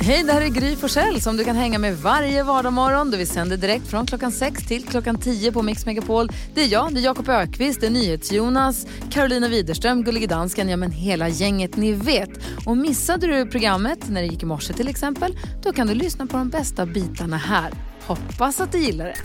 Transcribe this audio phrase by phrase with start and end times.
[0.00, 3.10] Hej, det här är Gry Forssell som du kan hänga med varje vardagsmorgon.
[3.10, 6.28] Vi sänder direkt från klockan 6 till klockan 10 på Mix Megapol.
[6.54, 10.76] Det är jag, det är Jakob Ökvist, det är NyhetsJonas, Carolina Widerström, Gullige Dansken, ja
[10.76, 12.30] men hela gänget ni vet.
[12.66, 16.26] Och missade du programmet när det gick i morse till exempel, då kan du lyssna
[16.26, 17.72] på de bästa bitarna här.
[18.06, 19.16] Hoppas att du gillar det.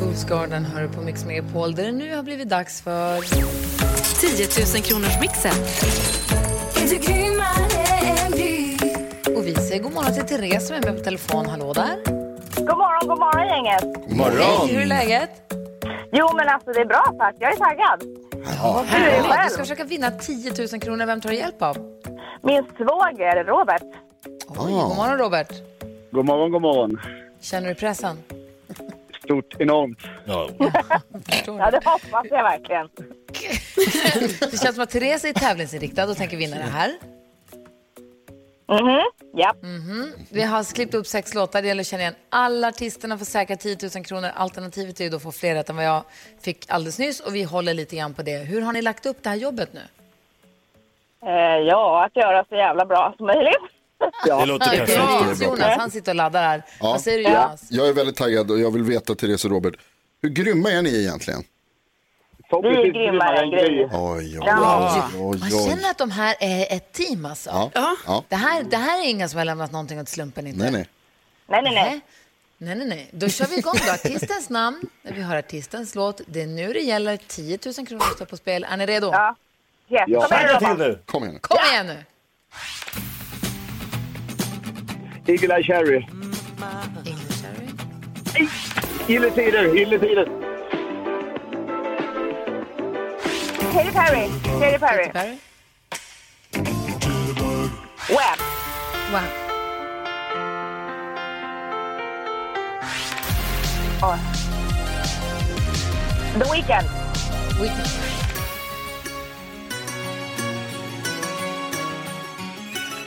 [0.00, 3.20] Fools Garden hör du på Mix Megapol där det nu har blivit dags för
[4.20, 5.54] 10 000 kronors mixen.
[9.40, 11.46] Och vi säger god morgon till Therese som är med på telefon.
[11.46, 11.96] Hallå där.
[12.56, 13.82] God morgon, god morgon gänget.
[14.08, 14.68] God morgon!
[14.68, 15.30] Hej, hur är läget?
[16.12, 18.02] Jo men alltså det är bra tack, jag är taggad.
[18.62, 19.32] Vad Hur är det bra.
[19.32, 19.44] själv?
[19.48, 21.06] Du ska försöka vinna 10 000 kronor.
[21.06, 21.76] Vem tar du hjälp av?
[22.42, 23.82] Min svåger Robert.
[24.48, 25.52] Oj, god morgon Robert.
[26.10, 27.00] God morgon, god morgon.
[27.40, 28.16] Känner du pressen?
[29.24, 29.98] Stort, enormt.
[30.24, 30.48] Ja.
[31.46, 32.88] Ja det hoppas jag verkligen.
[34.50, 36.92] Det känns som att Therese är tävlingsinriktad och tänker vinna det här.
[38.70, 39.00] Mhm,
[39.34, 39.54] ja.
[40.30, 41.62] Vi har klippt upp sex låtar.
[41.62, 44.30] Det gäller att känna igen alla artisterna för säkra 10 000 kronor.
[44.34, 46.02] Alternativet är ju då att få fler rätt än vad jag
[46.40, 48.38] fick alldeles nyss och vi håller lite grann på det.
[48.38, 49.80] Hur har ni lagt upp det här jobbet nu?
[51.26, 51.32] Eh,
[51.66, 53.56] ja, att göra så jävla bra som möjligt.
[54.26, 54.98] Det låter perfekt.
[54.98, 56.62] Jonas, Jonas, han sitter och laddar här.
[56.80, 56.86] Ja.
[56.86, 57.66] Vad säger du Jonas?
[57.70, 59.74] Jag är väldigt taggad och jag vill veta, Therese och Robert,
[60.22, 61.42] hur grymma är ni egentligen?
[62.50, 63.84] Förhoppningsvis grymmare än Gry.
[63.84, 64.48] Oj, oj,
[65.18, 67.50] oj, Man känner att de här är ett team alltså.
[67.74, 67.96] Ja.
[68.06, 68.24] Ja.
[68.28, 70.58] Det, här, det här är inga som har lämnat någonting åt slumpen inte.
[70.62, 70.86] Nej, nej.
[71.46, 72.00] Nej, nej, nej.
[72.58, 72.74] Nej.
[72.76, 73.08] Nej, nej.
[73.12, 73.92] Då kör vi igång då.
[73.92, 76.20] Artistens namn, när vi hör artistens låt.
[76.26, 77.16] Det är nu det gäller.
[77.26, 78.66] 10 000 kronor står på spel.
[78.70, 79.06] Är ni redo?
[79.12, 79.36] Ja.
[79.90, 80.02] Yes.
[80.06, 80.20] Ja.
[80.28, 80.98] Kom igen till nu.
[81.06, 81.40] Kom igen nu.
[81.40, 82.04] Kom igen nu.
[85.32, 86.06] Eagle Eye Cherry.
[87.06, 88.48] English Cherry.
[89.08, 90.49] Gylletider, gylletider.
[93.72, 94.28] Katy Perry.
[94.58, 95.04] Katy Perry.
[95.04, 95.38] Katy Perry.
[98.10, 98.38] Web.
[99.12, 99.28] Wow.
[104.02, 104.18] Oh.
[106.38, 106.86] The Weeknd.
[107.60, 107.86] Whitney.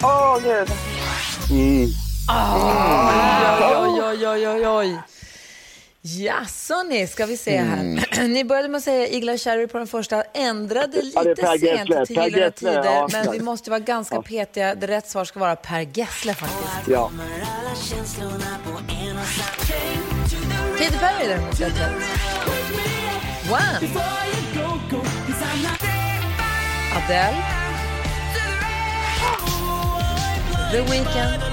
[0.03, 0.69] Åh gud.
[3.80, 5.12] Oj, oj, oj, oj, oj.
[6.06, 8.28] Jaså ni, ska vi se här.
[8.28, 11.90] Ni började med att säga Igla Cherry på den första, ändrade Ja, lite Per sent
[11.90, 12.06] Gessle.
[12.06, 13.09] till Gyllene Tider, ja.
[13.12, 14.75] men vi måste vara ganska petiga.
[14.75, 16.88] Det rätt svar ska vara Per Gessle faktiskt.
[16.88, 17.12] Ja.
[20.78, 21.92] Katy Perry däremot rätt rätt.
[23.50, 23.59] Wow.
[26.96, 27.44] Adele.
[30.72, 31.53] The Weeknd.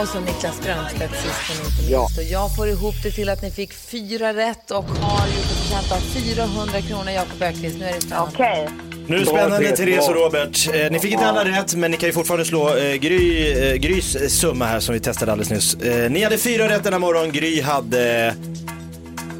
[0.00, 1.90] Och så Niklas Strömstedt sist men inte minst.
[1.90, 2.08] Ja.
[2.16, 5.92] Och jag får ihop det till att ni fick fyra rätt och har gjort förtjänt
[5.92, 7.78] av 400 kronor, Jakob Öqvist.
[7.78, 8.32] Nu är det spännande.
[8.34, 8.68] Okej.
[9.06, 10.68] Nu är det spännande, Therese och Robert.
[10.74, 13.74] Eh, ni fick inte alla rätt, men ni kan ju fortfarande slå eh, Gry, eh,
[13.74, 15.74] Grys summa här som vi testade alldeles nyss.
[15.74, 18.34] Eh, ni hade fyra rätt denna morgon, Gry hade...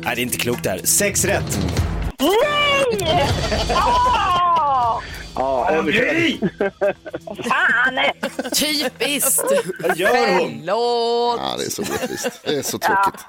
[0.04, 0.80] Nej, det är inte klokt det här.
[0.84, 1.58] Sex rätt.
[2.18, 3.28] Nej!
[5.38, 6.50] Ja, överkörd.
[7.48, 7.98] Fan!
[8.54, 9.44] Typiskt.
[9.82, 10.60] Vad gör hon?
[10.60, 11.40] Förlåt!
[11.40, 12.40] Ja, det är så orättvist.
[12.44, 13.20] Det är så tråkigt.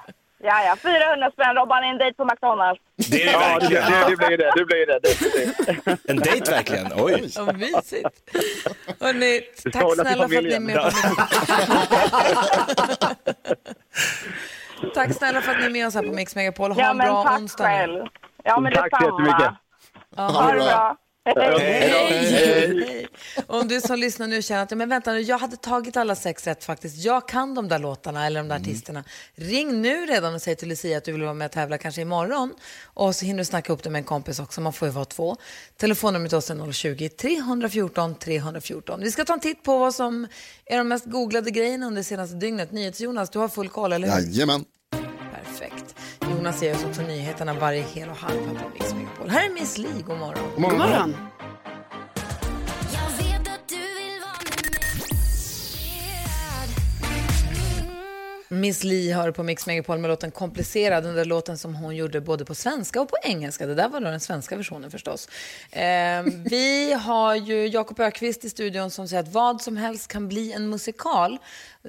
[0.44, 0.76] Ja, ja.
[0.82, 1.56] 400 spänn.
[1.56, 2.82] Robban, en dejt på McDonalds.
[2.96, 3.92] Det är det Ja, det, verkligen.
[3.92, 4.52] det, det blir det.
[4.56, 5.00] Det blir det.
[5.00, 6.10] definitivt.
[6.10, 6.88] En dejt verkligen.
[6.96, 7.30] Oj.
[7.38, 8.10] Vad mysigt.
[9.00, 9.42] Hörrni,
[9.74, 10.92] tack snälla för att ni är med på
[14.94, 16.72] Tack snälla för att ni är med oss här på Mix Megapol.
[16.72, 17.64] Ha Ja, en bra tack onsdag.
[17.64, 18.06] själv.
[18.44, 19.28] Ja, men Tack så detsamma.
[19.28, 19.54] jättemycket.
[20.18, 20.98] Ha det bra.
[21.36, 23.08] Hej!
[23.48, 26.48] Om du som lyssnar nu känner att men vänta nu, jag hade tagit alla sex
[26.48, 26.98] rätt faktiskt.
[26.98, 29.04] Jag kan de där låtarna eller de där artisterna.
[29.36, 32.02] Ring nu redan och säg till Lucia att du vill vara med och tävla kanske
[32.02, 32.54] imorgon.
[32.84, 34.62] Och så hinner du snacka upp det med en kompis också.
[34.62, 35.36] Man får ju vara två.
[35.78, 39.00] Telefonnumret till oss är 020-314 314.
[39.02, 40.28] Vi ska ta en titt på vad som
[40.66, 42.72] är de mest googlade grejerna under det senaste dygnet.
[42.72, 44.16] NyhetsJonas, du har full koll, eller hur?
[44.16, 44.66] Jajamän.
[45.60, 45.96] Perfekt.
[46.22, 49.30] Jonas ger oss också nyheterna varje hel och halv på Mix Megapol.
[49.30, 50.44] Här är Miss Li, god morgon.
[50.56, 50.80] God morgon.
[50.80, 51.16] God morgon.
[58.52, 62.22] Miss Li hör på Mix Megapol med låten Komplicerad, den där låten som hon gjorde
[62.22, 63.66] både på svenska och på engelska.
[63.66, 65.30] Det där var då den svenska versionen förstås.
[65.72, 65.82] Eh,
[66.50, 70.52] vi har ju Jakob Ökvist i studion som säger att vad som helst kan bli
[70.54, 71.38] en musikal.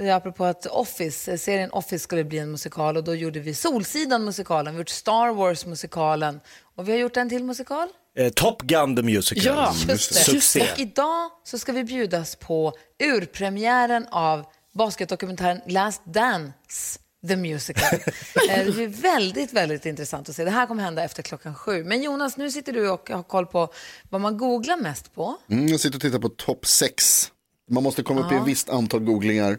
[0.00, 4.72] Eh, Apropå att Office, serien Office skulle bli en musikal och då gjorde vi Solsidan-musikalen,
[4.74, 6.40] vi har gjort Star Wars-musikalen
[6.76, 7.88] och vi har gjort en till musikal.
[8.16, 9.44] Eh, Top Gun the Musical.
[9.44, 10.20] Ja, Just det.
[10.20, 10.60] Succé.
[10.72, 12.72] Och idag så ska vi bjudas på
[13.04, 14.44] urpremiären av
[14.75, 18.00] basketdokumentären Last Dance The Musical.
[18.50, 20.44] Eh, det blir väldigt, väldigt intressant att se.
[20.44, 21.84] Det här kommer hända efter klockan sju.
[21.84, 23.69] Men Jonas, nu sitter du och har koll på
[24.11, 25.37] vad man googlar mest på.
[25.50, 27.32] Mm, jag sitter och tittar på topp 6.
[27.70, 29.58] Man måste komma upp i ett visst antal googlingar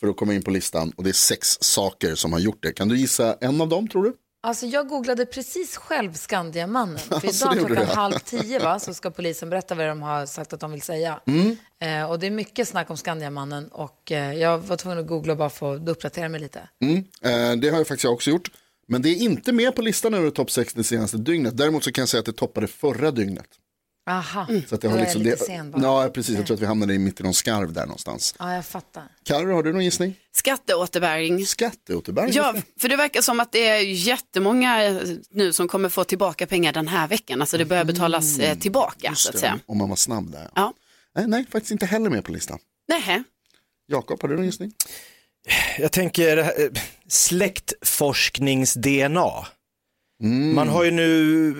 [0.00, 0.92] för att komma in på listan.
[0.96, 2.72] Och det är sex saker som har gjort det.
[2.72, 4.14] Kan du gissa en av dem tror du?
[4.44, 6.98] Alltså jag googlade precis själv Skandiamannen.
[7.08, 10.52] För Alltså, idag klockan halv tio va, så ska polisen berätta vad de har sagt
[10.52, 11.20] att de vill säga.
[11.26, 11.56] Mm.
[11.78, 15.36] Eh, och det är mycket snack om Skandiamannen och eh, jag var tvungen att googla
[15.36, 16.68] bara få uppdatera mig lite.
[17.22, 18.50] Eh, det har jag faktiskt också gjort.
[18.86, 21.56] Men det är inte med på listan över topp 6 det senaste dygnet.
[21.56, 23.46] Däremot så kan jag säga att det toppade förra dygnet.
[24.06, 25.82] Aha, Så att det har är liksom, jag lite sen bara.
[25.82, 26.36] Ja, precis.
[26.36, 28.34] Jag tror att vi hamnade i mitt i någon skarv där någonstans.
[28.38, 29.04] Ja, jag fattar.
[29.24, 30.14] Carro, har du någon gissning?
[30.32, 31.46] Skatteåterbäring.
[31.46, 32.32] Skatteåterbäring?
[32.32, 34.96] Ja, för det verkar som att det är jättemånga eh,
[35.30, 37.40] nu som kommer få tillbaka pengar den här veckan.
[37.40, 39.60] Alltså det börjar betalas eh, tillbaka så att säga.
[39.66, 40.50] Om man var snabb där.
[40.54, 40.72] Ja.
[41.14, 42.58] Nej, nej, faktiskt inte heller med på listan.
[42.88, 43.22] Nej.
[43.86, 44.72] Jakob, har du någon gissning?
[45.78, 46.46] Jag tänker eh,
[47.08, 49.46] släktforsknings-DNA.
[50.54, 51.54] Man har ju nu,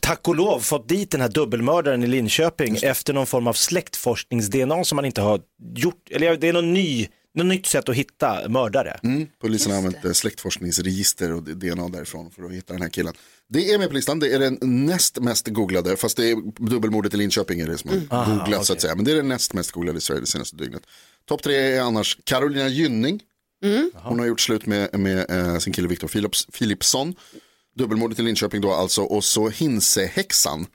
[0.00, 4.84] tack och lov, fått dit den här dubbelmördaren i Linköping efter någon form av släktforsknings-DNA
[4.84, 5.40] som man inte har
[5.76, 9.00] gjort, eller det är någon ny, något nytt sätt att hitta mördare.
[9.02, 13.14] Mm, polisen har använt eh, släktforskningsregister och DNA därifrån för att hitta den här killen.
[13.48, 16.36] Det är med på listan, det är den näst mest googlade, fast det är
[16.70, 18.94] dubbelmordet i Linköping är det som har googlats så att säga.
[18.94, 20.82] Men det är den näst mest googlade i Sverige det senaste dygnet.
[21.28, 23.20] Topp tre är annars Carolina Gynning.
[23.94, 27.14] Hon har gjort slut med, med eh, sin kille Viktor Philips, Philipsson.
[27.76, 30.66] Dubbelmordet i Linköping då alltså, och så Hinsehäxan.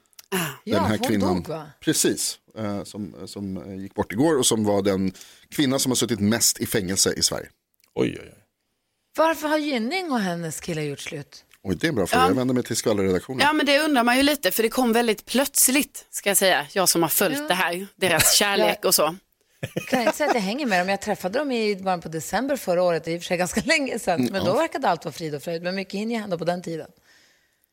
[0.63, 1.65] Ja, den här hon kvinnan, dog va?
[1.79, 5.11] precis, eh, som, som eh, gick bort igår och som var den
[5.49, 7.47] kvinna som har suttit mest i fängelse i Sverige.
[7.95, 8.37] Oj, oj, oj.
[9.17, 11.45] Varför har Gynning och hennes kille gjort slut?
[11.63, 13.39] Oj, det är en bra fråga, jag vänder mig till skvallerredaktionen.
[13.39, 16.67] Ja men det undrar man ju lite för det kom väldigt plötsligt ska jag säga.
[16.73, 17.47] Jag som har följt Ja.
[17.47, 19.15] det här, deras kärlek och så.
[19.75, 20.89] Jag kan inte säga att jag hänger med dem.
[20.89, 23.37] Jag träffade dem i början på december förra året, det är i och för sig
[23.37, 24.29] ganska länge sedan.
[24.31, 25.63] Men då verkade allt vara frid och fröjd.
[25.63, 26.87] Men mycket hinner ju hända på den tiden.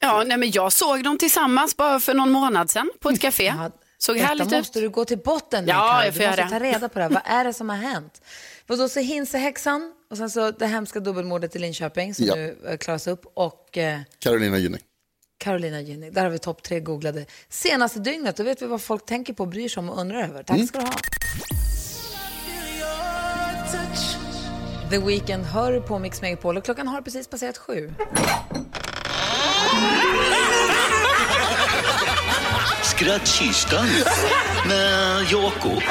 [0.01, 3.45] Ja, nej, men jag såg dem tillsammans bara för någon månad sedan på ett café.
[3.45, 3.71] Ja,
[4.01, 4.83] Såg härligt måste ut.
[4.83, 7.05] du gå till botten med, Ja, jag får Du måste göra ta reda på det
[7.05, 7.11] här.
[7.11, 8.23] Vad är det som har hänt?
[8.69, 12.35] Och då så Hinsehäxan och sen så det hemska dubbelmordet i Linköping som Ja.
[12.35, 14.81] nu eh, klaras upp och eh, Carolina Gynning.
[15.39, 16.13] Carolina Gynning.
[16.13, 18.37] Där har vi topp tre googlade senaste dygnet.
[18.37, 20.43] Då vet vi vad folk tänker på, bryr sig om och undrar över.
[20.43, 20.93] Tack ska du ha.
[24.91, 27.93] The Weeknd hör på Mix Megapol och klockan har precis passerat sju.
[32.83, 33.87] Skrattkistan
[34.69, 35.83] med Jakob.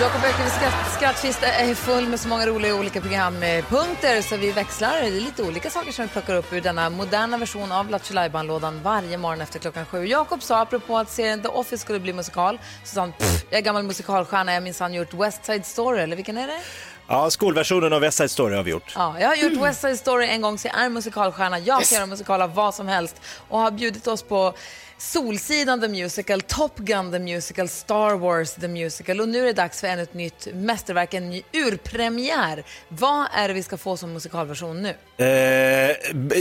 [0.00, 5.00] Jakob Öqvists skrattkista är full med så många roliga olika programpunkter så vi växlar.
[5.00, 8.42] Det är lite olika saker som vi plockar upp ur denna moderna version av Lattjo
[8.42, 10.06] lådan varje morgon efter klockan sju.
[10.06, 13.12] Jakob sa apropå att serien The Office skulle bli musikal, så sa han
[13.50, 16.60] jag är gammal musikalstjärna, jag har minsann gjort West Side Story, eller vilken är det?
[17.08, 18.92] Ja, skolversionen av West Side Story har vi gjort.
[18.94, 21.58] Ja, jag har gjort West Side Story en gång så jag är musikalstjärna.
[21.58, 24.54] Jag kan göra musikal av vad som helst och har bjudit oss på
[24.98, 29.52] Solsidan The Musical, Top Gun The Musical, Star Wars The Musical och nu är det
[29.52, 32.64] dags för ännu ett nytt mästerverk, en ny urpremiär.
[32.88, 35.24] Vad är det vi ska få som musikalversion nu?
[35.24, 35.96] Eh,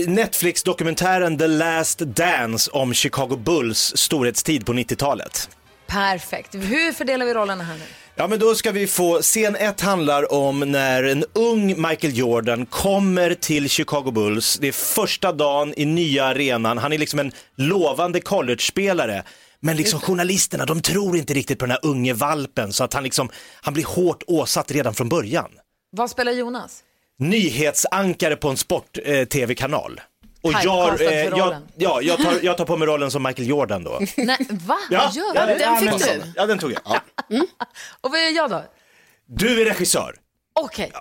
[0.08, 5.50] Netflix-dokumentären The Last Dance om Chicago Bulls storhetstid på 90-talet.
[5.88, 6.56] Perfekt.
[6.56, 7.86] Hur fördelar vi rollerna här nu?
[8.16, 12.66] Ja, men då ska vi få, scen ett handlar om när en ung Michael Jordan
[12.66, 14.58] kommer till Chicago Bulls.
[14.62, 16.78] Det är första dagen i nya arenan.
[16.78, 19.24] Han är liksom en lovande college-spelare.
[19.60, 23.04] Men liksom journalisterna, de tror inte riktigt på den här unge valpen så att han
[23.04, 23.30] liksom,
[23.62, 25.52] han blir hårt åsatt redan från början.
[25.92, 26.84] Vad spelar Jonas?
[27.20, 30.02] Nyhetsankare på en sport-tv-kanal.
[30.44, 33.84] Och jag, för jag, ja, jag, tar, jag tar på mig rollen som Michael Jordan
[33.84, 34.00] då.
[34.18, 34.78] Nej, va?
[34.90, 35.58] Ja, gör ja, du?
[35.58, 36.22] den fick du.
[36.36, 36.82] Ja, den tog jag.
[36.86, 37.02] Ja.
[38.02, 38.64] Och vad gör jag då?
[39.26, 40.16] Du är regissör.
[40.60, 40.92] Okej,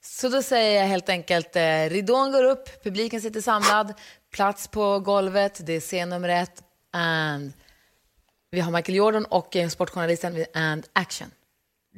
[0.00, 3.94] så då säger jag helt enkelt, eh, ridån går upp, publiken sitter samlad,
[4.32, 6.62] plats på golvet, det är scen nummer ett,
[6.92, 7.52] and
[8.50, 11.30] vi har Michael Jordan och eh, sportjournalisten, and action.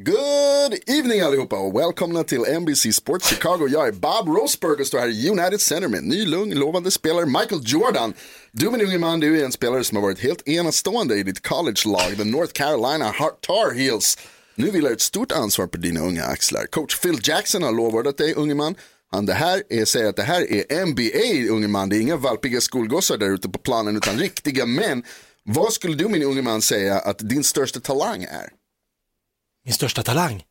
[0.05, 3.69] Good evening allihopa och välkomna till NBC Sports Chicago.
[3.69, 6.91] Jag är Bob Roseberg och står här i United Center med en ny lugn, lovande
[6.91, 8.15] spelare Michael Jordan.
[8.53, 11.47] Du min unge man, du är en spelare som har varit helt enastående i ditt
[11.47, 14.19] college-lag, the North Carolina Har- Tar Heels.
[14.55, 16.67] Nu vilar ett stort ansvar på dina unga axlar.
[16.67, 18.75] Coach Phil Jackson har lovordat dig, unge man.
[19.11, 21.89] Han det här är, säger att det här är NBA, unge man.
[21.89, 25.03] Det är inga valpiga skolgossar där ute på planen utan riktiga män.
[25.45, 28.60] Vad skulle du min unge man säga att din största talang är?
[29.65, 30.43] Min största talang.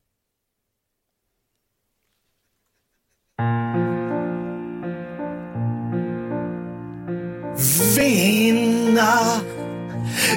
[7.97, 9.41] Vinna.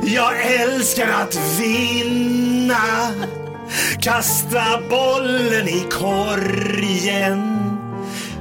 [0.02, 2.82] Jag älskar att vinna.
[4.00, 7.62] Kasta bollen i korgen.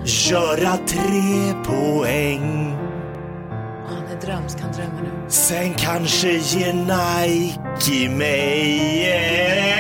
[0.06, 2.81] göra tre poäng.
[4.25, 5.30] Drömsk, han drömmer nu.
[5.30, 9.10] Sen kanske ger Nike mig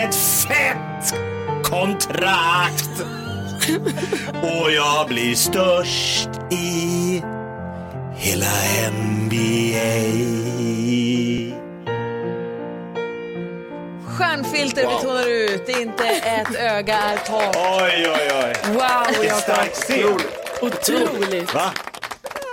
[0.03, 1.13] ett fett
[1.63, 3.01] kontrakt.
[4.41, 7.23] Och jag blir störst i
[8.15, 8.45] hela
[8.91, 10.11] NBA.
[14.17, 17.55] Stjärnfilter vi tonar ut, inte ett öga är torrt.
[17.55, 18.53] Oj, oj, oj.
[18.73, 19.73] Wow, Jakob.
[19.73, 20.19] Scen.
[20.61, 21.53] Otroligt.
[21.53, 21.71] Va?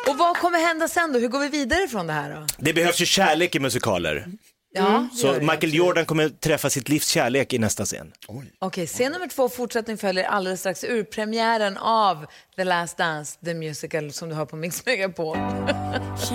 [0.09, 1.19] Och vad kommer hända sen då?
[1.19, 2.47] Hur går vi vidare från det här då?
[2.59, 4.27] Det behövs ju kärlek i musikaler.
[4.73, 5.75] Ja, Så gör det, Michael absolut.
[5.75, 8.13] Jordan kommer träffa sitt livs kärlek i nästa scen.
[8.59, 13.55] Okej, scen nummer två, fortsättning följer alldeles strax ur premiären av The Last Dance, the
[13.55, 15.37] musical som du har på Mix Megapol.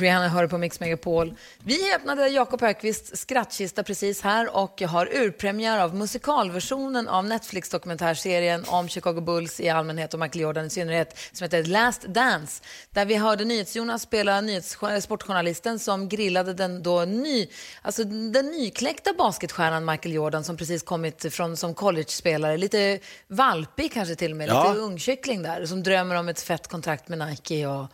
[0.00, 1.34] Rihanna hör på Mix Megapol.
[1.58, 8.88] Vi öppnade Jakob Högqvists skrattkista precis här och har urpremiär av musikalversionen av Netflix-dokumentärserien om
[8.88, 12.62] Chicago Bulls i allmänhet och Michael Jordan i synnerhet som heter Last Dance.
[12.90, 17.46] Där vi hörde NyhetsJonas spela nyhets- sportjournalisten som grillade den då ny,
[17.82, 22.56] alltså den nykläckta basketstjärnan Michael Jordan som precis kommit från som college-spelare.
[22.56, 24.68] Lite valpig kanske till och med, Ja.
[24.68, 27.86] lite ungkyckling där som drömmer om ett fett kontrakt med Nike och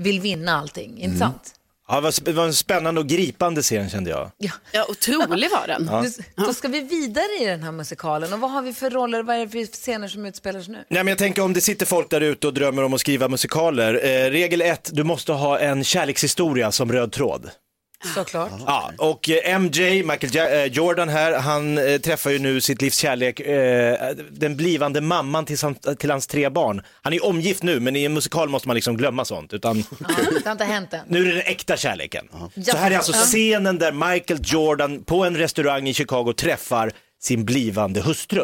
[0.00, 0.98] vill vinna allting.
[0.98, 1.54] Inte sant?
[1.88, 4.30] Ja, det var- en spännande och gripande scen kände jag.
[4.38, 4.50] Ja.
[4.72, 5.90] Ja, otrolig var den.
[6.36, 8.32] Nu, då ska vi vidare i den här musikalen.
[8.32, 10.78] Och vad har vi för roller, vad är det för scener som utspelar sig nu?
[10.88, 13.28] Nej, men jag tänker om det sitter folk där ute och drömmer om att skriva
[13.28, 13.94] musikaler.
[14.04, 17.50] Eh, regel ett, du måste ha en kärlekshistoria som röd tråd.
[18.14, 18.50] Såklart.
[18.66, 22.82] Ja, och eh, MJ, Michael ja- eh, Jordan här, han eh, träffar ju nu sitt
[22.82, 26.82] livs kärlek, eh, den blivande mamman till, sam- till hans tre barn.
[27.02, 29.52] Han är omgift nu, men i en musikal måste man liksom glömma sånt.
[29.52, 30.06] Utan Ja,
[30.38, 31.00] det har inte hänt än.
[31.08, 32.28] nu är det den äkta kärleken.
[32.54, 32.62] Ja.
[32.72, 33.18] Så här är alltså Ja.
[33.18, 36.92] scenen där Michael Jordan på en restaurang i Chicago träffar
[37.22, 38.42] sin blivande hustru.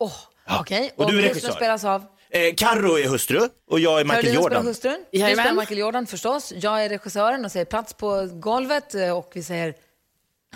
[0.00, 0.12] Åh,
[0.60, 1.52] Okej, Och och, du är regissör.
[1.52, 2.02] spelas av?
[2.34, 4.66] Eh, Carro är hustru och jag är Michael Carolina spelar Jordan.
[4.66, 5.04] hustrun.
[5.12, 5.44] Du Jajamän.
[5.44, 6.52] spelar Michael Jordan förstås.
[6.56, 9.74] Jag är regissören och säger plats på golvet eh, och vi säger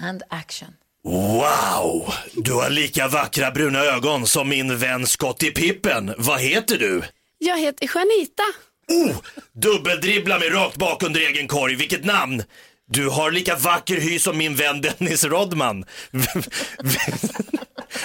[0.01, 0.69] and action.
[1.05, 6.15] Wow, du har lika vackra bruna ögon som min vän Scottie Pippen.
[6.19, 7.03] Vad heter du?
[7.39, 8.43] Jag heter Janita.
[8.89, 9.17] Oh,
[9.53, 11.75] dubbeldribbla mig rakt bak under egen korg.
[11.75, 12.43] Vilket namn!
[12.91, 15.85] Du har lika vacker hy som min vän Dennis Rodman.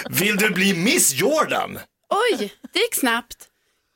[0.10, 1.80] Vill du bli Miss Jordan?
[2.10, 3.38] Oj, det gick snabbt.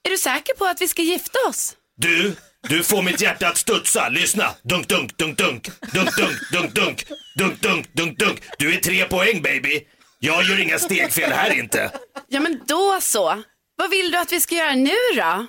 [0.07, 1.75] Är du säker på att vi ska gifta oss?
[1.97, 2.35] Du,
[2.69, 4.09] du får mitt hjärta att studsa.
[4.09, 4.55] Lyssna.
[4.63, 5.69] Dunk, dunk, dunk, dunk.
[5.93, 7.05] Dunk, dunk, dunk, dunk.
[7.35, 8.41] Dunk, dunk, dunk, dunk.
[8.57, 9.81] Du är tre poäng, baby.
[10.19, 11.91] Jag gör inga stegfel här inte.
[12.27, 13.43] Ja, men då så.
[13.77, 15.47] Vad vill du att vi ska göra nu då?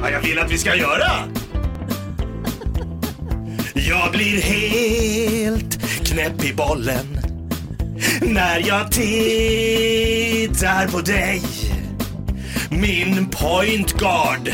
[0.00, 1.10] Vad jag vill att vi ska göra?
[3.74, 7.25] Jag blir helt knäpp i bollen
[8.20, 11.42] när jag tittar på dig.
[12.70, 14.50] Min point guard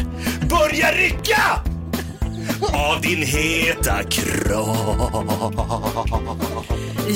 [0.51, 1.43] börjar rycka
[2.73, 5.55] av din heta kropp.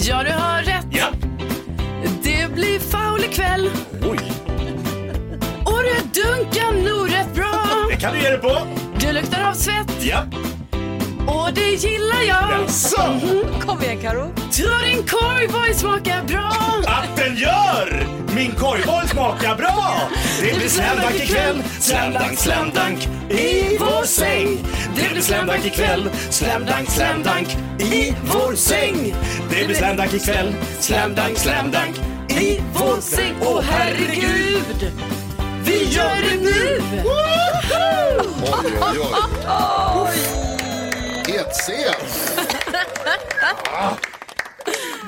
[0.05, 0.87] Ja, du har rätt.
[0.91, 1.07] Ja,
[2.23, 3.71] Det blir foul ikväll.
[4.03, 4.19] oj,
[5.65, 7.53] Och du dunkar nog rätt bra.
[7.91, 8.59] det kan du ge dig på.
[8.99, 10.23] Du luktar av svett Ja,
[11.27, 12.71] och det gillar jag.
[12.71, 12.97] så
[13.61, 14.33] Kom igen Karo.
[14.53, 16.53] Tror din korvboy smakar bra.
[16.87, 18.07] att den gör!
[18.35, 20.01] Min korvboll smakar bra!
[20.41, 24.59] Det blir slamdunk ikväll, slamdunk, slamdunk i vår säng.
[24.97, 29.15] Det blir slamdunk ikväll, slamdunk, slamdunk i vår säng.
[29.51, 31.97] Det blir slamdunk ikväll, slamdunk, slamdunk
[32.29, 33.35] i vår säng.
[33.43, 34.93] Åh herregud!
[35.65, 36.81] Vi gör det nu!
[37.05, 38.99] Oj, oj,
[39.97, 40.46] oj.
[41.27, 41.95] Het scen.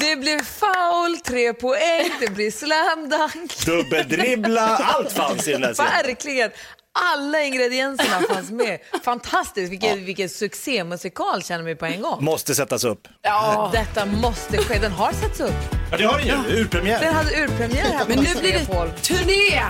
[0.00, 3.66] Det blir foul, tre poäng, det blir slam dunk.
[3.66, 5.92] Dubbeldribbla, allt fanns i den där scenen.
[5.92, 6.50] Verkligen.
[6.92, 8.78] Alla ingredienserna fanns med.
[9.04, 12.24] Fantastiskt, vilken, vilken succémusikal känner vi på en gång.
[12.24, 13.08] Måste sättas upp.
[13.22, 13.70] Ja.
[13.72, 14.78] Detta måste ske.
[14.78, 15.54] Den har setts upp.
[15.90, 16.32] Ja, det har den ju.
[16.32, 17.12] Den Urpremiär.
[17.12, 18.66] hade urpremiär här Men nu blir det
[19.02, 19.62] turné.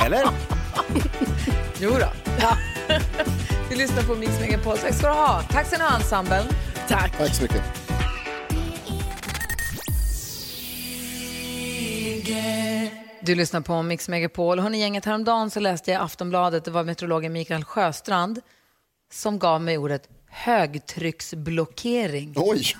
[0.04, 0.28] Eller?
[1.80, 2.08] Jo då.
[2.40, 2.56] Ja.
[3.70, 4.78] Vi lyssnar på Mix Megapol.
[4.78, 5.42] Tack ska du ha.
[5.50, 6.46] Tack ska ni ha, ensemblen.
[6.88, 7.18] Tack.
[7.18, 7.62] Tack så mycket.
[13.20, 14.58] Du lyssnar på Mix Megapol.
[14.58, 18.40] Hörrni, gänget, häromdagen så läste jag i Aftonbladet, det var meteorologen Mikael Sjöstrand
[19.12, 22.32] som gav mig ordet högtrycksblockering.
[22.36, 22.76] Oj.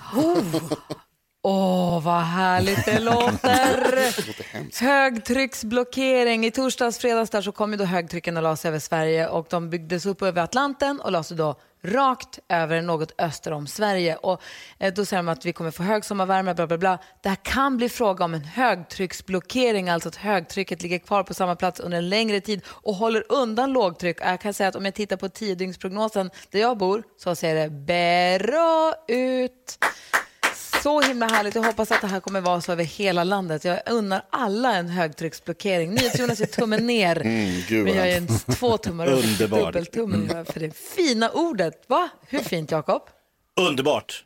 [1.41, 4.81] Åh, vad härligt det låter.
[4.81, 6.45] Högtrycksblockering.
[6.45, 9.47] I torsdags, fredags där så kom ju då högtrycken och la sig över Sverige och
[9.49, 14.15] de byggdes upp över Atlanten och la sig då rakt över något öster om Sverige.
[14.15, 14.41] Och
[14.79, 16.99] eh, då säger de att vi kommer få högsommarvärme, bla bla bla.
[17.23, 21.55] Det här kan bli fråga om en högtrycksblockering, alltså att högtrycket ligger kvar på samma
[21.55, 24.17] plats under en längre tid och håller undan lågtryck.
[24.21, 27.69] Jag kan säga att om jag tittar på tiodygnsprognosen där jag bor så ser det
[28.39, 29.77] bra ut.
[30.83, 31.55] Så himla härligt.
[31.55, 33.65] Jag hoppas att det här kommer vara så över hela landet.
[33.65, 35.89] Jag unnar alla en högtrycksblockering.
[35.93, 37.21] NyhetsJonas gör tummen ner.
[37.21, 39.25] Mm, gud, men jag är en två tummar upp.
[39.39, 41.83] Dubbeltummen gör för det fina ordet.
[41.87, 42.09] Va?
[42.27, 43.01] Hur fint, Jakob?
[43.59, 44.23] Underbart.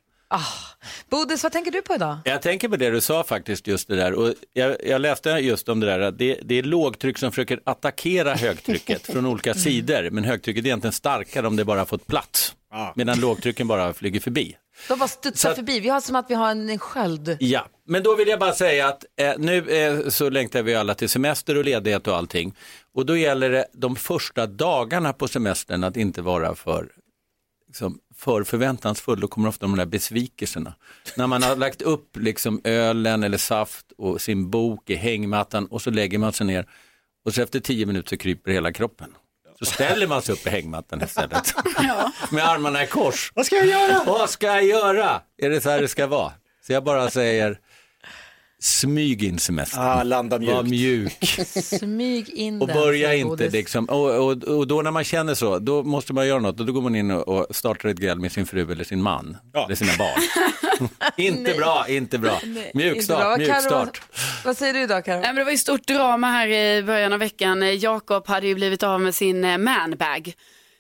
[1.09, 2.17] Bodis, vad tänker du på idag?
[2.25, 4.13] Jag tänker på det du sa faktiskt, just det där.
[4.13, 7.59] Och jag, jag läste just om det där, att det, det är lågtryck som försöker
[7.63, 10.09] attackera högtrycket från olika sidor.
[10.11, 12.55] Men högtrycket är egentligen starkare om det bara har fått plats.
[12.95, 14.57] Medan lågtrycken bara flyger förbi.
[14.88, 15.79] De bara studsar Så att- förbi.
[15.79, 17.38] Vi har som att vi har en sköld.
[17.39, 20.93] Ja, men då vill jag bara säga att eh, nu eh, så längtar vi alla
[20.95, 22.53] till semester och ledighet och allting.
[22.95, 26.88] Och då gäller det de första dagarna på semestern att inte vara för,
[27.72, 29.20] liksom, för förväntansfull.
[29.20, 30.74] Då kommer ofta de där besvikelserna.
[31.16, 35.82] När man har lagt upp liksom ölen eller saft och sin bok i hängmattan och
[35.82, 36.70] så lägger man sig ner
[37.25, 39.16] och så efter tio minuter kryper hela kroppen.
[39.60, 41.54] Så ställer man sig upp i hängmattan istället.
[42.32, 43.32] Med armarna i kors.
[43.36, 44.04] Vad ska jag göra?
[44.06, 45.22] Vad ska jag göra?
[45.38, 46.32] Är det så här det ska vara?
[46.68, 47.60] Så jag bara säger,
[48.62, 49.84] smyg in semestern.
[49.84, 51.22] Ah, landa Var mjukt.
[51.22, 51.48] mjuk.
[51.65, 55.84] Smyg in Och börja inte liksom, och, och, och då när man känner så, då
[55.84, 58.32] måste man göra något och då går man in och, och startar ett gräl med
[58.32, 59.65] sin fru eller sin man, Ja.
[59.65, 60.22] eller sina barn.
[61.18, 61.58] inte Nej.
[61.58, 62.39] bra, inte bra.
[62.44, 63.15] Nej, Mjuk inte bra.
[63.18, 64.01] start, Vad- mjuk Karo, start.
[64.12, 65.15] Vad, vad säger du idag, Karo?
[65.20, 67.63] Nej, men det var ju stort drama här i början av veckan.
[67.63, 70.34] Eh, Jakob hade ju blivit av med sin eh, manbag.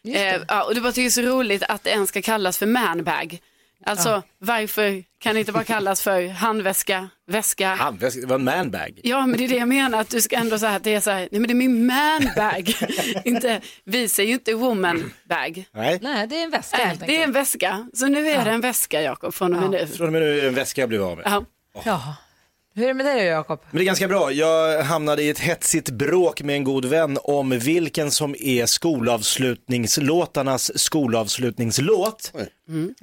[0.07, 3.39] Eh, ja, och det var ju så roligt att det ens ska kallas för manbag.
[3.85, 7.67] Alltså varför kan det inte bara kallas för handväska, väska?
[7.67, 8.99] Handväska, det var en manbag.
[9.03, 10.99] Ja, men det är det jag menar, att du ska ändå säga att det är
[10.99, 12.75] så här, nej men det är min manbag.
[13.25, 15.65] inte, vi säger ju inte woman bag.
[15.73, 15.99] Nej.
[16.01, 18.51] Nej, det är en väska Nej, helt det är en väska, så nu är det
[18.51, 19.87] en väska Jakob från och med nu.
[19.87, 21.25] Från och med nu är det en väska jag blev av med.
[21.25, 21.45] Ja.
[21.85, 22.15] Ja.
[22.73, 23.59] Hur är det med dig Jakob?
[23.71, 24.31] Men det är ganska bra.
[24.31, 30.79] Jag hamnade i ett hetsigt bråk med en god vän om vilken som är skolavslutningslåtarnas
[30.79, 32.33] skolavslutningslåt.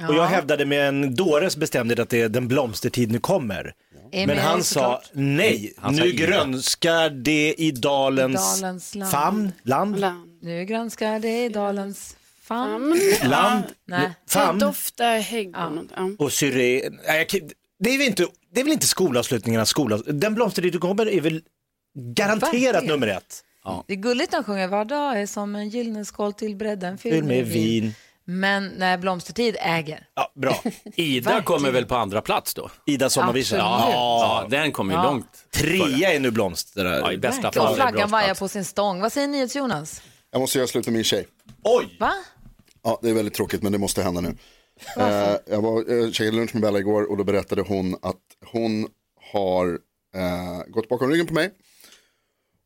[0.09, 3.73] Och jag hävdade med en dåres bestämdhet att det är Den blomstertid nu kommer.
[4.13, 5.11] Emil, Men han sa såklart.
[5.13, 6.27] nej, Han sa nu Ida.
[6.27, 9.11] grönskar det i dalens, Dalens land.
[9.13, 10.05] famn, land,
[10.43, 13.01] Nu granskar det i dalens famn.
[13.25, 14.11] land, Nej.
[14.29, 15.87] famn Det doftar hägg och något.
[15.97, 16.11] Ja.
[16.19, 16.91] och syre.
[17.07, 20.03] Nej, jag kan- Det är väl inte, det är väl inte skolavslutningarnas skolavs...
[20.07, 21.43] Den blomstertid nu kommer är väl
[22.15, 22.87] garanterat Verkligen.
[22.87, 23.45] nummer ett.
[23.87, 26.99] Det är gulligt när de sjunger var dag är som en gyllene skål till bredden
[26.99, 27.95] fylld Fyll med vin.
[28.25, 30.07] Men när Blomstertid äger.
[30.15, 30.63] Ja, bra.
[30.95, 32.71] Ida kommer väl på andra plats då?
[32.87, 33.63] Ida sommarvisa.
[33.63, 33.95] Absolut.
[33.95, 35.05] Ja, den kommer ju Ja.
[35.05, 35.45] långt.
[35.55, 36.85] Trea är nu blomster.
[36.85, 37.69] Ja, i bästa Och fall.
[37.69, 39.01] det flaggan vajar på sin stång.
[39.01, 40.03] Vad säger NyhetsJonas?
[40.31, 41.27] Jag måste göra slut med min tjej.
[41.63, 41.97] Oj!
[42.01, 42.13] Va?
[42.85, 44.37] Ja, det är väldigt tråkigt men det måste hända nu.
[44.97, 48.17] Eh, jag var, jag käkade lunch med Bella igår och då berättade hon att
[48.53, 48.89] hon
[49.33, 49.67] har
[50.15, 51.51] eh, gått bakom ryggen på mig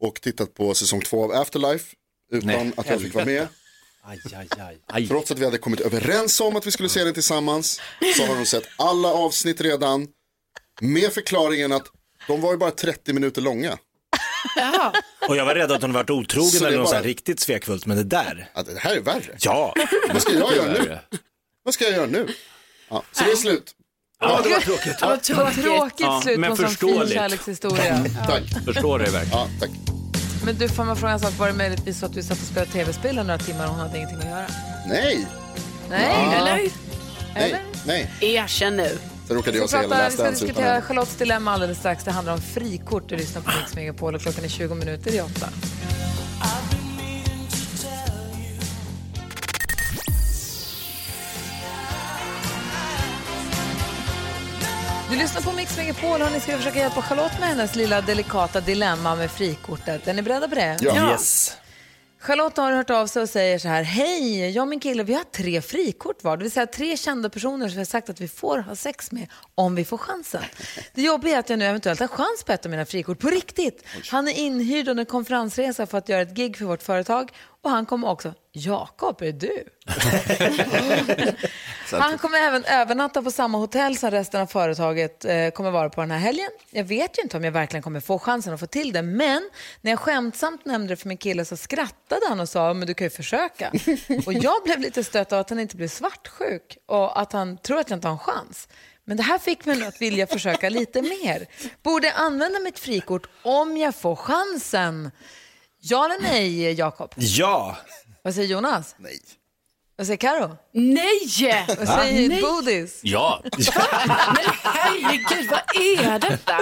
[0.00, 1.96] och tittat på säsong två av Afterlife
[2.32, 3.48] utan Nej, att jag fick vara med.
[4.04, 4.78] Aj, aj, aj.
[4.86, 5.08] Aj.
[5.08, 7.80] Trots att vi hade kommit överens om att vi skulle se den tillsammans
[8.16, 10.06] så har hon sett alla avsnitt redan
[10.80, 11.86] med förklaringen att
[12.28, 13.78] de var ju bara 30 minuter långa.
[14.56, 14.92] Jaha.
[15.28, 18.04] Och jag var rädd att hon varit otrogen eller något bara- riktigt svekfullt, men det
[18.04, 18.50] där.
[18.54, 19.36] Att det här är värre.
[19.40, 19.74] Ja,
[20.12, 20.98] Vad ska jag göra nu?
[21.64, 22.28] Vad ska jag göra nu?
[22.90, 23.74] Ja, så det är slut.
[24.20, 24.96] Ja, det var tråkigt.
[25.00, 25.62] Ja, vad tråkigt.
[25.64, 27.14] Tråkigt Ja, slut men på en sån fin förståeligt.
[27.14, 28.04] kärlekshistoria.
[28.26, 28.64] Tack.
[28.64, 29.38] Förstår dig verkligen.
[29.38, 29.70] Ja, tack.
[30.44, 31.32] Men du, får man fråga en sak?
[31.38, 33.80] Var det möjligtvis så att du satt och spelade tv-spel i några timmar och hon
[33.80, 34.46] hade ingenting att göra?
[34.86, 35.26] Nej,
[35.90, 36.70] Nej, Eller?
[37.34, 38.10] nej, nej.
[38.20, 38.98] Erkänn nu.
[39.26, 40.82] Sen råkade jag se hela prata, vi Last ska Dance utan diskutera henne.
[40.86, 42.04] Charlottes dilemma alldeles strax.
[42.04, 43.08] Det handlar om frikort.
[43.08, 45.48] Du lyssnar på Mix Megapol och klockan är 20 minuter i åtta.
[55.12, 58.60] Du lyssnar på Mix Megapol och ni ska försöka hjälpa Charlotte med hennes lilla delikata
[58.60, 60.08] dilemma med frikortet.
[60.08, 60.78] Är ni beredda på det?
[60.80, 61.10] Ja.
[61.10, 61.56] yes.
[62.20, 63.82] Charlotte har hört av sig och säger så här.
[63.82, 66.36] Hej, jag och min kille vi har tre frikort var.
[66.36, 69.12] Det vill säga tre kända personer som vi har sagt att vi får ha sex
[69.12, 70.42] med om vi får chansen.
[70.94, 73.28] Det jobbiga är att jag nu eventuellt har chans på ett av mina frikort på
[73.28, 73.84] riktigt.
[74.10, 77.30] Han är inhyrd under en konferensresa för att göra ett gig för vårt företag
[77.62, 78.34] och han kommer också.
[78.52, 79.64] Jakob, är det du?
[82.00, 86.00] Han kommer även övernatta på samma hotell som resten av företaget eh, kommer vara på
[86.00, 86.50] den här helgen.
[86.70, 89.50] Jag vet ju inte om jag verkligen kommer få chansen att få till det, men
[89.80, 92.94] när jag skämtsamt nämnde det för min kille så skrattade han och sa, men du
[92.94, 93.70] kan ju försöka.
[94.26, 97.78] och jag blev lite stött av att han inte blev svartsjuk och att han tror
[97.78, 98.68] att jag inte har en chans.
[99.04, 101.46] Men det här fick mig att vilja försöka lite mer.
[101.82, 105.10] Borde jag använda mitt frikort om jag får chansen?
[105.80, 107.14] Ja eller nej, Jakob?
[107.16, 107.76] Ja.
[108.22, 108.94] Vad säger Jonas?
[108.98, 109.18] Nej.
[110.02, 110.56] Vad säger Karo?
[110.72, 111.66] Nej!
[111.78, 112.42] Vad säger Nej.
[112.42, 113.00] Bodis?
[113.02, 113.42] Ja.
[113.44, 116.56] Men herregud, vad är detta?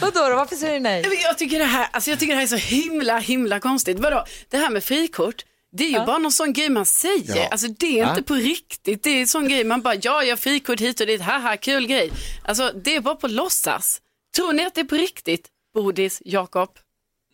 [0.00, 0.36] Vadå då?
[0.36, 1.02] Varför säger du nej?
[1.08, 3.98] Men Jag tycker, det här, alltså jag tycker det här är så himla, himla konstigt.
[3.98, 4.24] Vadå?
[4.50, 7.36] Det här med frikort, det är ju bara någon sån grej man säger.
[7.36, 7.48] Ja.
[7.50, 9.02] Alltså det är inte på riktigt.
[9.02, 11.56] Det är en sån grej man bara, ja, jag har frikort hit och dit, haha,
[11.56, 12.10] kul grej.
[12.44, 14.00] Alltså det är bara på låtsas.
[14.36, 15.48] Tror ni att det är på riktigt?
[15.74, 16.70] Bodis, Jakob,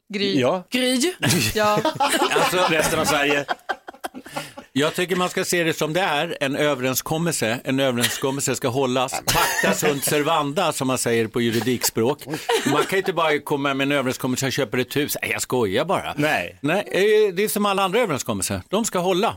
[0.08, 0.40] Gry.
[0.40, 0.66] Ja.
[0.70, 1.12] Gry?
[1.54, 1.80] Ja.
[1.98, 3.44] Alltså, Resten av Sverige.
[4.78, 7.60] Jag tycker man ska se det som det är, en överenskommelse.
[7.64, 9.22] En överenskommelse ska hållas.
[9.26, 12.26] Pacta sunt servanda, som man säger på juridikspråk.
[12.72, 15.16] Man kan inte bara komma med en överenskommelse, jag köper ett hus.
[15.22, 16.14] Nej, jag skojar bara.
[16.16, 16.58] Nej.
[16.60, 18.62] Nej, eh, det är som alla andra överenskommelser.
[18.68, 19.36] De ska hålla.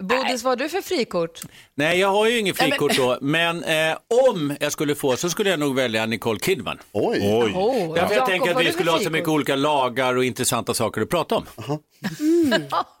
[0.00, 1.40] Bodis, vad har du för frikort?
[1.74, 5.50] Nej, jag har ju inget frikort då, men eh, om jag skulle få så skulle
[5.50, 6.78] jag nog välja Nicole Kidman.
[6.92, 7.18] Oj.
[7.22, 7.52] Oj.
[7.54, 9.56] Oh, Därför jag Jakob, tänker att vad vi du skulle för ha så mycket olika
[9.56, 11.44] lagar och intressanta saker att prata om.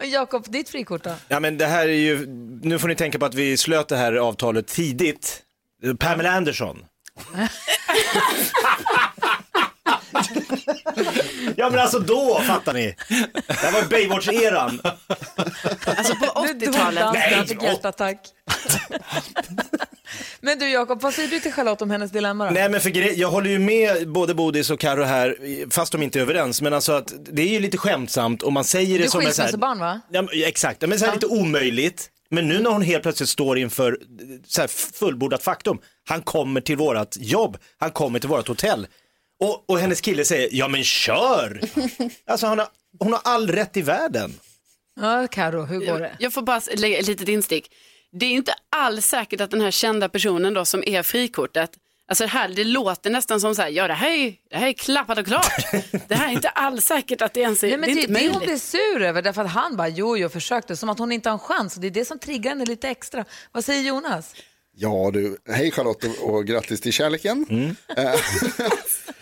[0.12, 1.12] Jakob, ditt frikort då?
[1.28, 2.26] Ja, men det här är ju,
[2.62, 5.42] nu får ni tänka på att vi slöt det här avtalet tidigt.
[5.98, 6.84] Pamela Anderson.
[11.56, 12.96] ja men alltså då fattar ni.
[13.46, 14.80] Det här var Baywatch-eran.
[15.84, 17.00] Alltså på Nu dog 80-talet.
[17.02, 18.18] dansken, han fick hjärtattack.
[20.40, 22.50] Men du Jakob, vad säger du till Charlotte om hennes dilemma då?
[22.50, 25.36] Nej men för grej, jag håller ju med både Bodis och Karo här,
[25.70, 26.62] fast de inte är överens.
[26.62, 29.10] Men alltså att det är ju lite skämtsamt och man säger Du det är som
[29.10, 30.00] så här, skilsmässobarn va?
[30.10, 32.08] ja, exakt, men så här lite omöjligt.
[32.30, 33.98] Men nu när hon helt plötsligt står inför
[34.46, 38.86] så här fullbordat faktum, han kommer till vårat jobb, han kommer till vårat hotell.
[39.40, 41.60] Och, och hennes kille säger, ja men kör!
[42.26, 44.34] Alltså hon har, hon har all rätt i världen.
[45.00, 46.16] Ja, Karo, hur går det?
[46.18, 47.70] Jag får bara lägga ett litet instick.
[48.12, 51.70] Det är inte alls säkert att den här kända personen då som är frikortet,
[52.08, 54.66] alltså det här, det låter nästan som så här, ja det här är, det här
[54.68, 55.52] är klappat och klart.
[56.08, 58.00] Det här är inte alls säkert att det ens är, Nej, men det är det,
[58.00, 58.48] inte det hon möjligt.
[58.48, 61.34] blir sur över, därför att han bara jo, jo, försökte, som att hon inte har
[61.34, 61.74] en chans.
[61.76, 63.24] Och det är det som triggar henne lite extra.
[63.52, 64.34] Vad säger Jonas?
[64.76, 67.46] Ja du, hej Charlotte och, och grattis till kärleken.
[67.96, 68.14] Eh,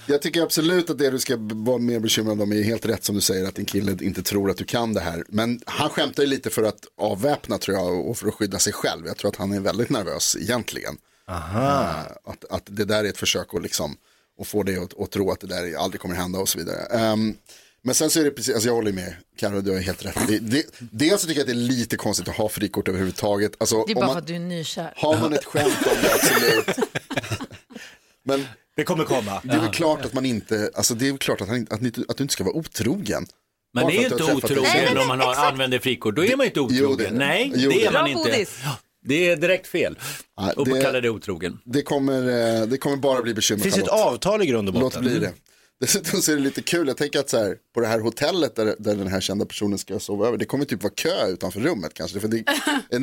[0.08, 3.14] jag tycker absolut att det du ska vara mer bekymrad om är helt rätt som
[3.14, 5.24] du säger att din kille inte tror att du kan det här.
[5.28, 8.72] Men han skämtar ju lite för att avväpna tror jag och för att skydda sig
[8.72, 9.06] själv.
[9.06, 10.96] Jag tror att han är väldigt nervös egentligen.
[11.28, 13.96] Eh, att, att det där är ett försök att liksom
[14.38, 16.80] och få dig att, att tro att det där aldrig kommer hända och så vidare.
[16.90, 17.34] Ehm,
[17.82, 20.18] men sen så är det precis, alltså jag håller med Carro, du har helt rätt.
[20.28, 23.52] Det, det, dels så tycker jag att det är lite konstigt att ha frikort överhuvudtaget.
[23.58, 24.92] Alltså, Det är om bara man- för att du är nykär.
[24.96, 26.76] har man ett skämt om det, absolut.
[28.22, 28.46] Men
[28.78, 29.40] Det kommer komma.
[29.44, 31.74] det är väl klart att man inte, alltså det är väl klart att, han, inte-
[31.74, 33.26] att, ni, att du inte ska vara otrogen.
[33.74, 34.62] Man Bara är ju inte otrogen.
[34.62, 36.16] Nej, om man har, använder frikort.
[36.16, 37.14] Då är man inte Jo, det otrogen.
[37.14, 38.10] Nej, Jo, det är man det.
[38.10, 38.22] inte.
[38.30, 38.58] Bodis.
[39.04, 39.98] Det är direkt fel
[40.36, 41.58] Ja, att det- kalla det otrogen.
[41.64, 42.18] Det kommer,
[42.60, 43.58] eh, det kommer bara bli bekymmer.
[43.64, 45.02] Det finns ett avtal i grund och Låt botten.
[45.02, 45.32] bli det.
[45.80, 48.56] Dessutom så är det lite kul, jag tänker att så här, på det här hotellet
[48.56, 51.60] där, där den här kända personen ska sova över, det kommer typ vara kö utanför
[51.60, 52.20] rummet kanske.
[52.20, 52.44] För det,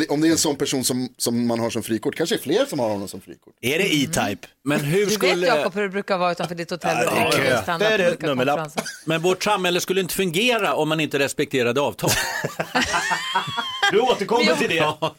[0.10, 2.66] om det är en sån person som, som man har som frikort, kanske är fler
[2.66, 3.54] som har honom som frikort.
[3.62, 4.48] Är det E-Type?
[4.64, 5.48] Men hur Du vet skulle...
[5.48, 6.98] Jakob hur det brukar vara utanför ditt hotell.
[7.06, 7.78] Ja, det är kö.
[7.78, 8.72] Det är det, nummerlapp.
[9.06, 12.10] Men vårt samhälle skulle inte fungera om man inte respekterade avtal.
[13.92, 14.76] Du återkommer till det.
[14.76, 15.16] Ja,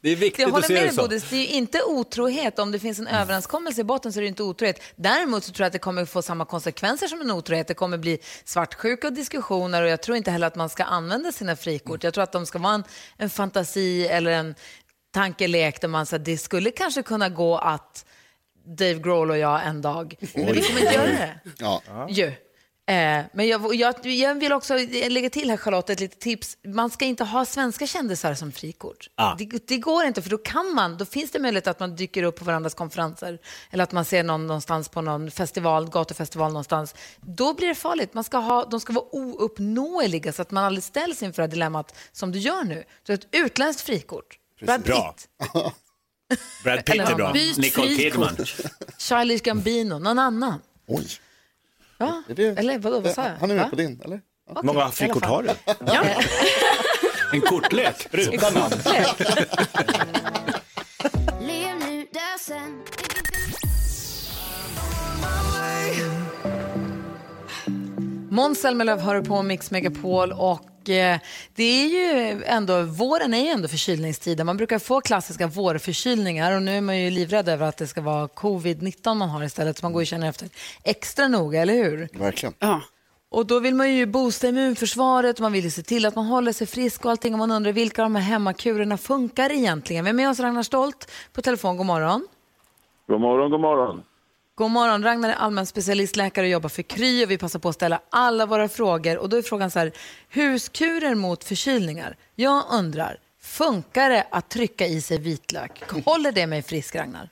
[0.00, 0.96] det är viktigt Jag att håller se med dig.
[0.96, 2.58] Bodis, det är ju inte otrohet.
[2.58, 4.82] Om det finns en överenskommelse i botten så är det inte otrohet.
[4.96, 7.68] Däremot så tror jag att det kommer få samma konsekvenser som en otrohet.
[7.68, 11.32] Det kommer bli svartsjuka och diskussioner och jag tror inte heller att man ska använda
[11.32, 12.04] sina frikort.
[12.04, 12.84] Jag tror att de ska vara en,
[13.16, 14.54] en fantasi eller en
[15.14, 18.04] tankelek där man säger det skulle kanske kunna gå att
[18.66, 20.14] Dave Grohl och jag en dag.
[20.34, 21.40] Men vi kommer inte göra det.
[21.58, 21.82] Ja.
[22.10, 22.32] Ju.
[22.86, 24.76] Eh, men jag, jag, jag vill också
[25.08, 26.56] lägga till här Charlotte ett litet tips.
[26.66, 29.08] Man ska inte ha svenska kändisar som frikort.
[29.14, 29.34] Ah.
[29.34, 32.22] Det, det går inte för då kan man, då finns det möjlighet att man dyker
[32.22, 33.38] upp på varandras konferenser
[33.70, 36.94] eller att man ser någon någonstans på någon festival, gatufestival någonstans.
[37.20, 38.14] Då blir det farligt.
[38.14, 41.50] Man ska ha, de ska vara ouppnåeliga så att man aldrig ställs inför det här
[41.50, 42.84] dilemmat som du gör nu.
[43.06, 44.38] Så ett utländskt frikort.
[44.60, 45.14] Brad Bra.
[45.16, 45.28] Pitt,
[46.64, 47.32] Brad Pitt är bra.
[47.32, 47.96] Nicole.
[47.96, 48.36] Kidman.
[48.98, 50.60] Childish Gambino, någon annan.
[50.86, 51.06] Oj,
[52.02, 52.22] Va?
[52.28, 53.30] är det, Eller vadå, vad sa jag?
[53.40, 53.70] han är med Va?
[53.70, 54.20] på din, eller?
[54.56, 55.50] Hur många frikort har du?
[57.32, 58.06] En kortlek.
[58.12, 58.74] Utan namn.
[61.40, 62.82] Lev nu, dö sen.
[68.30, 71.18] Måns Zelmerlöw hör på Mix Megapol och eh,
[71.54, 74.46] det är ju ändå, våren är ju ändå förkylningstiden.
[74.46, 78.00] Man brukar få klassiska vårförkylningar och nu är man ju livrädd över att det ska
[78.00, 80.48] vara covid-19 man har istället så man går och känner efter
[80.82, 82.08] extra noga, eller hur?
[82.12, 82.54] Verkligen.
[82.58, 82.80] Ja.
[83.30, 86.26] Och då vill man ju boosta immunförsvaret och man vill ju se till att man
[86.26, 90.04] håller sig frisk och allting och man undrar vilka av de här hemmakurerna funkar egentligen.
[90.04, 90.40] Vem är med oss?
[90.40, 92.26] Ragnar Stolt på telefon, god morgon.
[93.08, 94.02] God morgon, god morgon.
[94.62, 97.74] God morgon, Ragnar är allmän specialistläkare och jobbar för Kry och vi passar på att
[97.74, 99.18] ställa alla våra frågor.
[99.18, 99.92] Och då är frågan så här,
[100.30, 102.16] huskurer mot förkylningar.
[102.34, 105.82] Jag undrar, funkar det att trycka i sig vitlök?
[106.04, 107.28] Håller det mig frisk, Ragnar?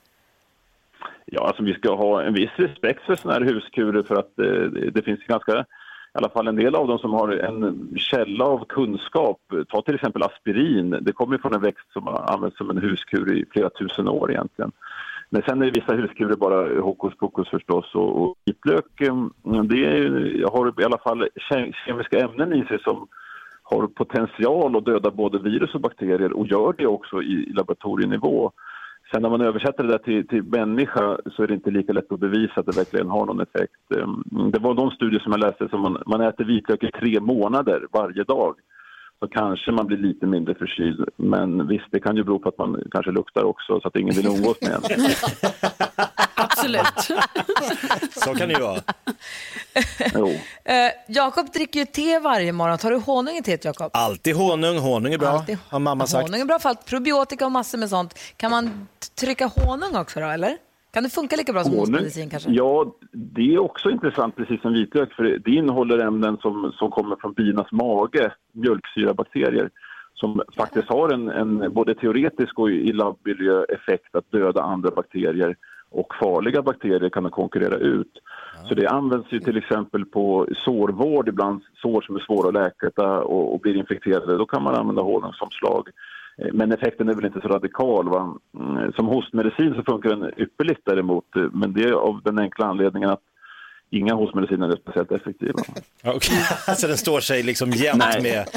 [1.25, 4.91] Ja, alltså vi ska ha en viss respekt för sådana här huskurer för att eh,
[4.91, 5.65] det, finns ganska, i
[6.13, 9.39] alla fall en del av dem som har en källa av kunskap.
[9.69, 13.33] Ta till exempel aspirin, det kommer från en växt som har använts som en huskur
[13.33, 14.71] i flera tusen år egentligen.
[15.33, 19.15] Men sen är vissa huskurer bara hokus pokus förstås och, och vitlök, eh,
[19.63, 21.27] det är, har i alla fall
[21.85, 23.07] kemiska ämnen i sig som
[23.63, 28.51] har potential att döda både virus och bakterier och gör det också i, i laboratorienivå.
[29.11, 32.11] Sen när man översätter det där till, till människa så är det inte lika lätt
[32.11, 33.81] att bevisa att det verkligen har någon effekt.
[33.95, 34.07] Eh,
[34.51, 37.87] det var de studier som jag läste som man, man äter vitlök i tre månader
[37.91, 38.55] varje dag.
[39.23, 41.09] Så kanske man blir lite mindre förkyld.
[41.15, 44.15] Men visst, det kan ju bero på att man kanske luktar också så att ingen
[44.15, 44.81] vill umgås med en.
[46.35, 47.11] Absolut.
[48.23, 48.81] Så kan det ju vara.
[50.15, 50.27] Jo.
[50.63, 52.77] Eh, Jakob dricker ju te varje morgon.
[52.77, 53.91] Tar du honung i teet, Jakob?
[53.93, 55.57] Alltid honung, honung är bra, Alltid.
[55.69, 56.27] har mamma sagt.
[56.27, 56.85] Honung är bra för allt.
[56.85, 58.19] Probiotika och massor med sånt.
[58.37, 58.87] Kan man
[59.19, 60.57] trycka honung också då, eller?
[60.93, 61.81] Kan det funka lika bra som Honung?
[61.81, 62.51] hostmedicin kanske?
[62.51, 67.15] Ja, det är också intressant precis som vitlök för det- innehåller ämnen som, som kommer
[67.15, 69.69] från binas mage, mjölksyrabakterier
[70.13, 75.55] som faktiskt har en, en både teoretisk och i labbmiljö effekt att döda andra bakterier
[75.89, 78.11] och farliga bakterier kan de konkurrera ut.
[78.69, 83.11] Så det används ju till exempel på sårvård, ibland sår som är svåra att läka
[83.19, 84.37] och, och blir infekterade.
[84.37, 85.87] Då kan man använda honungsomslag.
[85.87, 85.93] Eh,
[86.53, 88.09] Men effekten är väl inte så radikal.
[88.09, 88.35] Va?
[88.59, 91.35] Mm, Som hostmedicin så funkar den ypperligt däremot.
[91.35, 93.19] eh, Men det är av den enkla anledningen att
[93.93, 95.59] inga hostmediciner är speciellt effektiva.
[96.67, 98.21] alltså den står sig liksom jämt Nej.
[98.21, 98.47] med...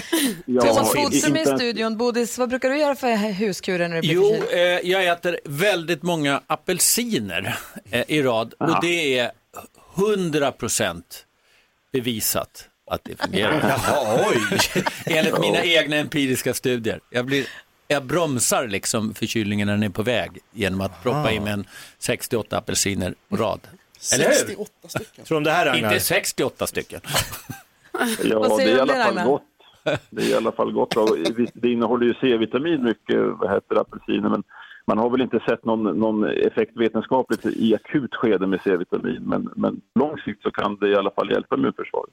[0.47, 1.97] Ja, Thomas i- Bodström är i inte- studion.
[1.97, 6.03] Bodis, vad brukar du göra för huskurer när du blir Jo, eh, jag äter väldigt
[6.03, 7.57] många apelsiner
[7.91, 9.31] eh, i rad och det är
[9.97, 11.03] 100%
[11.93, 13.53] bevisat att det fungerar.
[13.63, 14.59] Jaha, oj.
[15.07, 17.01] Enligt mina egna empiriska studier.
[17.11, 17.47] Jag, blir,
[17.89, 21.65] jag bromsar liksom förkylningen när den är på väg genom att proppa i mig en
[21.99, 23.61] 68 apelsiner på rad.
[24.15, 24.33] Eller hur?
[24.35, 25.25] 68 stycken.
[25.25, 25.93] Tror du om det här Ragnar?
[25.93, 27.01] Inte 68 stycken.
[28.23, 29.25] Ja, det är i alla fall Ragnar?
[29.27, 29.43] gott.
[30.11, 30.97] Det är i alla fall gott.
[30.97, 31.17] Och
[31.55, 34.43] Det innehåller ju C-vitamin mycket, vad heter apelsiner, men
[34.87, 39.51] man har väl inte sett någon, någon effekt vetenskapligt i akut skede med C-vitamin, men,
[39.57, 42.11] men lång sikt så kan det i alla fall hjälpa immunförsvaret.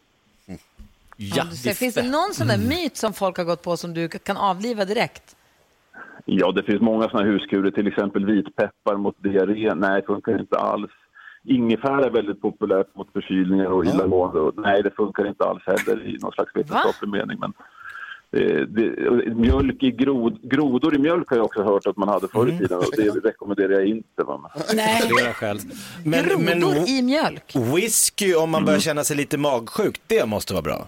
[1.16, 4.08] Ja, ser, Finns det någon sån där myt som folk har gått på som du
[4.08, 5.36] kan avliva direkt?
[6.26, 9.76] Ja, det finns många sådana huskurer, till exempel vitpeppar mot diarré.
[9.76, 10.92] Nej, det funkar inte alls.
[11.44, 14.40] Ingefära är väldigt populärt mot förkylningar och illamående.
[14.40, 17.40] och Nej, det funkar inte alls heller i någon slags vetenskaplig mening.
[17.40, 17.54] Men
[18.32, 22.28] det, det, mjölk i grod, grodor i mjölk har jag också hört att man hade
[22.28, 24.24] förr i tiden och det rekommenderar jag inte.
[24.24, 24.52] Va?
[24.74, 25.02] Nej.
[25.34, 25.60] Skäl.
[26.06, 27.56] Men, Grodor men i mjölk?
[27.76, 30.88] whisky om man börjar känna sig lite magsjuk, det måste vara bra.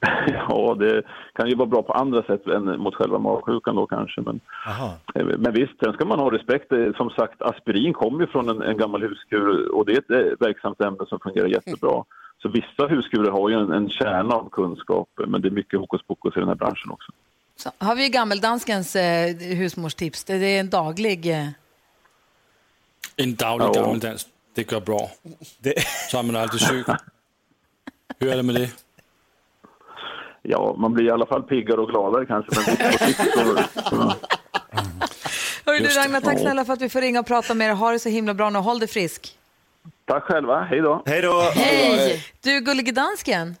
[0.48, 1.02] Ja, det
[1.34, 4.20] kan ju vara bra på andra sätt än mot själva magsjukan då kanske.
[4.20, 4.94] Men, Aha.
[5.14, 6.72] men visst, sen ska man ha respekt.
[6.72, 10.10] Eh, Som sagt, aspirin kommer ju från en, en gammal huskur och det är ett
[10.10, 12.04] eh, verksamt ämne som fungerar jättebra.
[12.42, 16.00] Så vissa huskurer har ju en, en kärna av kunskap, men det är mycket hokus
[16.06, 17.12] pokus i den här branschen också.
[17.56, 20.24] Så har vi gammeldanskens eh, husmorstips.
[20.24, 21.26] Det, det är en daglig...
[21.30, 21.46] Eh,
[23.16, 23.72] En daglig Ja.
[23.72, 25.10] gammeldans, det går bra.
[26.10, 26.86] Så är man aldrig sjuk.
[28.18, 28.70] Hur är det med det?
[30.50, 32.76] Ja, man blir i alla fall piggare och gladare kanske, men.
[35.66, 35.88] Hörru du.
[35.88, 37.74] Ragnar, tack snälla för att vi får ringa och prata med er.
[37.74, 38.58] Ha det så himla bra nu.
[38.58, 39.36] Håll dig frisk.
[40.06, 41.02] Tack själva, hej då!
[41.06, 41.40] Hej då!
[41.54, 42.24] Hej!
[42.42, 43.56] Du, gullige dansken.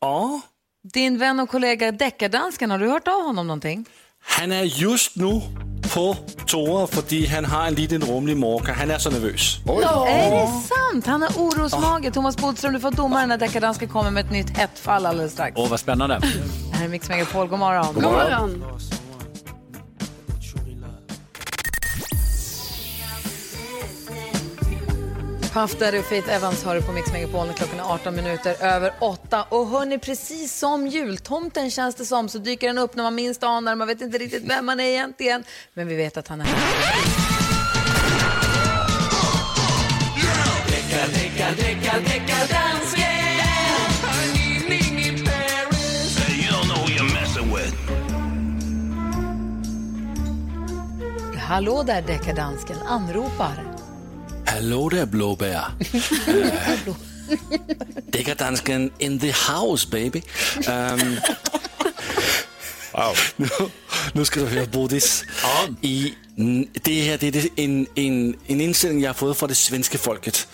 [0.00, 0.40] Ja,
[0.82, 3.86] Din vän och kollega deckardansken, har du hört av honom någonting?
[4.38, 5.40] han är just nu
[5.96, 8.72] på toa för han har en liten rumlig mage.
[8.72, 9.58] Han är så nervös.
[9.66, 11.06] Är det sant?
[11.06, 12.12] Han har orosmage.
[12.14, 15.52] Thomas Bodström, du får domaren när deckardansken kommer med ett nytt hett fall alldeles strax.
[15.56, 16.18] Åh, vad spännande.
[16.70, 17.48] Det här är Mix Megapol.
[17.48, 17.94] God morgon.
[17.94, 18.64] God morgon.
[18.72, 19.05] Puff
[25.56, 29.46] Daddy och Faith Evans har du på Mix Megapol klockan är 18 minuter över 8.
[29.48, 33.42] Och hörni, precis som jultomten känns det som så dyker han upp när man minst
[33.42, 33.74] anar.
[33.74, 36.56] Man vet inte riktigt vem han är egentligen, men vi vet att han är här.
[51.38, 53.75] Hallå där deckardansken, anropar.
[54.46, 55.64] Hallå där blåbär.
[56.28, 56.46] uh,
[58.10, 60.22] Deckardansken in the house baby.
[60.68, 61.16] Um,
[62.92, 63.16] Wow.
[63.36, 63.48] nu,
[64.12, 65.24] Nu ska du höra Bodis.
[65.82, 69.54] I, n- det här det är en, en, en inställning jag har fått från det
[69.54, 70.48] svenska folket.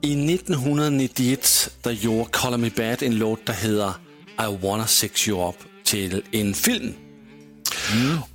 [0.00, 3.92] I 1991 där gjorde Color Me Bad en låt, der hedder
[4.40, 6.92] I Wanna Sex You Up till en film.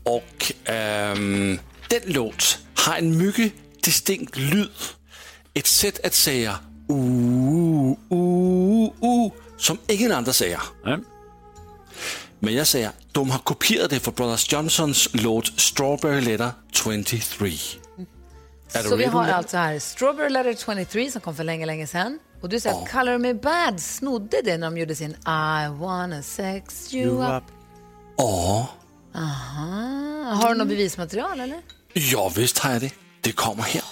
[0.04, 4.68] Och ehm, den låt har en mycket distinkt lyd.
[5.54, 6.60] Ett sätt att säga
[6.92, 6.98] uh,
[8.12, 10.60] uh, uh, som ingen andra säger.
[12.40, 17.52] Men jag säger, de har kopierat det från Brothers Johnsons låt Strawberry Letter 23.
[18.74, 19.36] Är du Så vi har med?
[19.36, 22.20] alltså här Strawberry Letter 23 som kom för länge, länge sedan.
[22.42, 26.22] Och du säger att Color Me Bad snodde det när de gjorde sin I wanna
[26.22, 27.44] sex you up.
[28.18, 28.68] Ja,
[29.16, 30.34] Aha.
[30.34, 31.62] Har du något bevismaterial eller?
[31.94, 32.92] ja visst har jag det.
[33.22, 33.84] Det kommer här.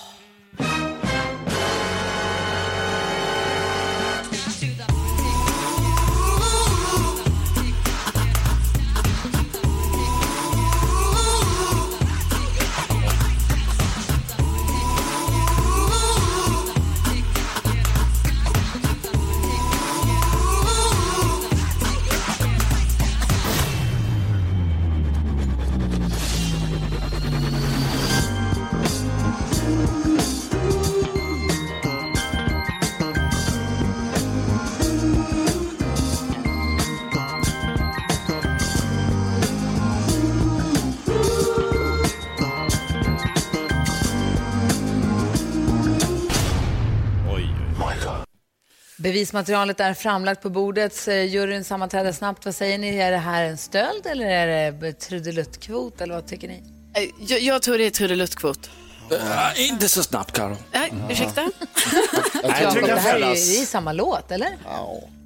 [49.00, 51.08] Bevismaterialet är framlagt på bordet.
[51.08, 52.46] Juryn sammanträder snabbt.
[52.46, 52.98] Vad säger ni?
[52.98, 56.02] Är det här en stöld eller är det trudeluttkvot?
[56.02, 56.64] Eller vad tycker ni?
[56.94, 58.70] Eh, Jag, jag tror det är trudeluttkvot.
[59.12, 60.58] Äh, inte så snabbt, Karo.
[60.72, 61.42] Nej, ursäkta?
[62.44, 64.58] Jakob, det här är ju det är samma låt, eller?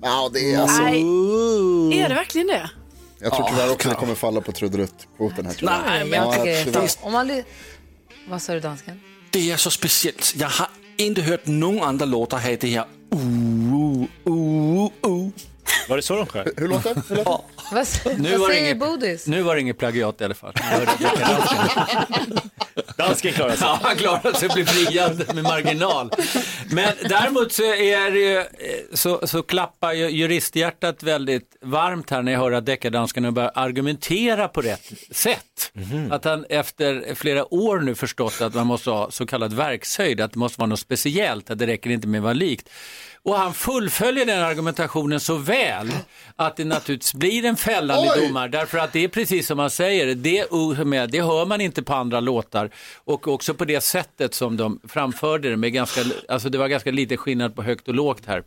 [0.02, 0.82] Ja, det är alltså...
[0.82, 2.70] Nej, är det verkligen det?
[3.20, 5.54] Jag tror tyvärr också det kommer falla på trudeluttkvoten här.
[5.54, 5.82] tror jag.
[5.86, 7.44] Nej, men Jag tycker det Om man...
[8.30, 9.00] Vad sa du, dansken?
[9.30, 10.34] Det är så speciellt.
[10.38, 15.53] Jag har inte hört någon andra låtar ha det här uh, uh, uh.
[15.90, 16.48] Var det så de sjöng?
[16.58, 17.16] Hur låter det?
[17.16, 17.24] Det?
[17.24, 17.42] Vad,
[18.20, 19.28] Nu vad var, det säger inget, Bodis?
[19.28, 20.54] nu var det inget plagiat i alla fall.
[22.98, 23.68] Dansken klarar sig.
[23.68, 26.12] Ja, han klarade sig och blev friad med marginal.
[26.72, 28.44] Men däremot så, är det eh,
[28.94, 33.52] så, så klappar ju juristhjärtat väldigt varmt här när jag hör att deckardansken och börjar
[33.56, 35.72] argumentera på rätt sätt.
[36.12, 40.34] Att han efter flera år nu förstått att man måste ha så kallad verkshöjd, att
[40.34, 42.70] det måste vara något speciellt, att det räcker inte med att vara likt.
[43.26, 45.92] Och han fullföljer den argumentationen så väl
[46.36, 48.28] att det naturligtvis blir en fällande Oj!
[48.28, 48.48] domar.
[48.48, 51.84] Därför att det är precis som man säger, det, uh med, det hör man inte
[51.84, 52.70] på andra låtar.
[53.06, 56.92] Och också på det sättet som de framförde det, med ganska, alltså det var ganska
[56.92, 58.44] lite skillnad på högt och lågt här.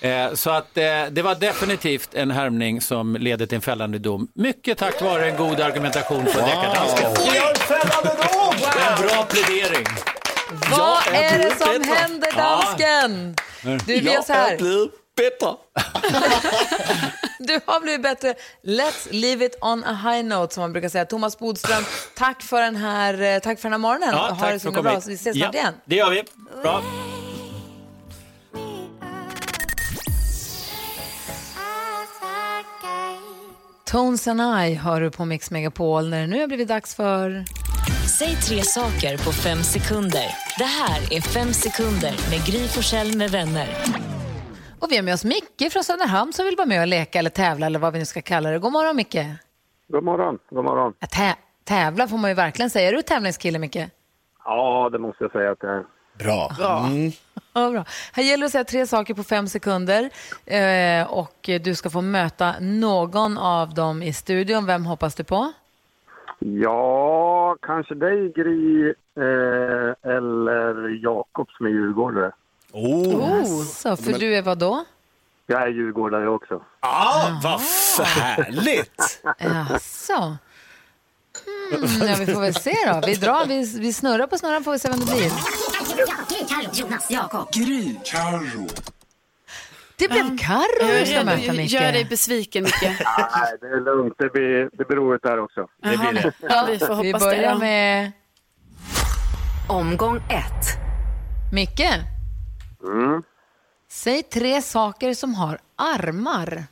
[0.00, 4.28] Eh, så att eh, det var definitivt en härmning som leder till en fällande dom.
[4.34, 7.10] Mycket tack vare en god argumentation från deckardansken.
[8.88, 10.13] En bra plädering.
[10.70, 11.94] Vad är är det som bättre.
[11.94, 13.36] händer, dansken?
[13.62, 14.56] Du, vi gör så här.
[14.56, 15.54] blivit bättre.
[17.38, 18.34] Du har blivit bättre.
[18.62, 21.04] Let's leave it on a high note, som man brukar säga.
[21.04, 21.84] Thomas Bodström,
[22.16, 24.08] tack för den här, eh, tack för den här morgonen.
[24.12, 25.74] Ja, ha det så himla bra, så vi ses snart Ja, igen.
[25.84, 26.24] Det gör vi.
[26.62, 26.82] Bra.
[33.84, 37.44] Tones and I hör du på Mix Megapol när det nu har blivit dags för...
[38.08, 40.24] Säg tre saker på fem sekunder.
[40.58, 43.68] Det här är Fem sekunder med Gry Forssell med vänner.
[44.80, 47.30] Och vi har med oss Micke från Söderhamn som vill vara med och leka eller
[47.30, 48.58] tävla eller vad vi nu ska kalla det.
[48.58, 49.16] God morgon Micke.
[49.88, 50.92] God morgon, god morgon.
[50.98, 52.88] Ja, tä- tävla får man ju verkligen säga.
[52.88, 53.76] Är du tävlingskille Micke?
[54.44, 55.84] Ja, det måste jag säga att det är.
[56.18, 56.56] Bra.
[57.56, 57.84] Ja, bra.
[58.12, 60.10] Här gäller det att säga tre saker på fem sekunder
[60.46, 64.66] eh, och du ska få möta någon av dem i studion.
[64.66, 65.52] Vem hoppas du på?
[66.46, 72.32] Ja, kanske dig Gry eh, eller Jakob som är djurgårdare.
[72.72, 73.62] Oh.
[73.62, 74.84] Så, för du är vad då?
[75.46, 76.62] Jag är djurgårdare också.
[76.80, 79.22] Ah, vad f- härligt!
[79.38, 80.36] Jaså?
[81.74, 83.00] Mm, ja, vi får väl se då.
[83.06, 85.30] Vi, drar, vi, vi snurrar på snurran får vi se vem det blir.
[86.72, 87.48] Jonas, Jakob.
[89.96, 91.72] Det blev Carro du ska möta Gör Micke.
[91.72, 92.82] dig besviken Micke.
[92.82, 92.98] Nej,
[93.60, 94.14] det är lugnt.
[94.18, 95.66] Det blir, det blir roligt där också.
[95.82, 96.32] Det blir det.
[96.40, 97.28] Ja, vi får Vi hoppas det.
[97.30, 97.58] börjar ja.
[97.58, 98.12] med
[99.68, 100.66] Omgång ett.
[101.52, 101.80] Micke.
[102.84, 103.22] Mm.
[103.90, 106.64] Säg tre saker som har armar.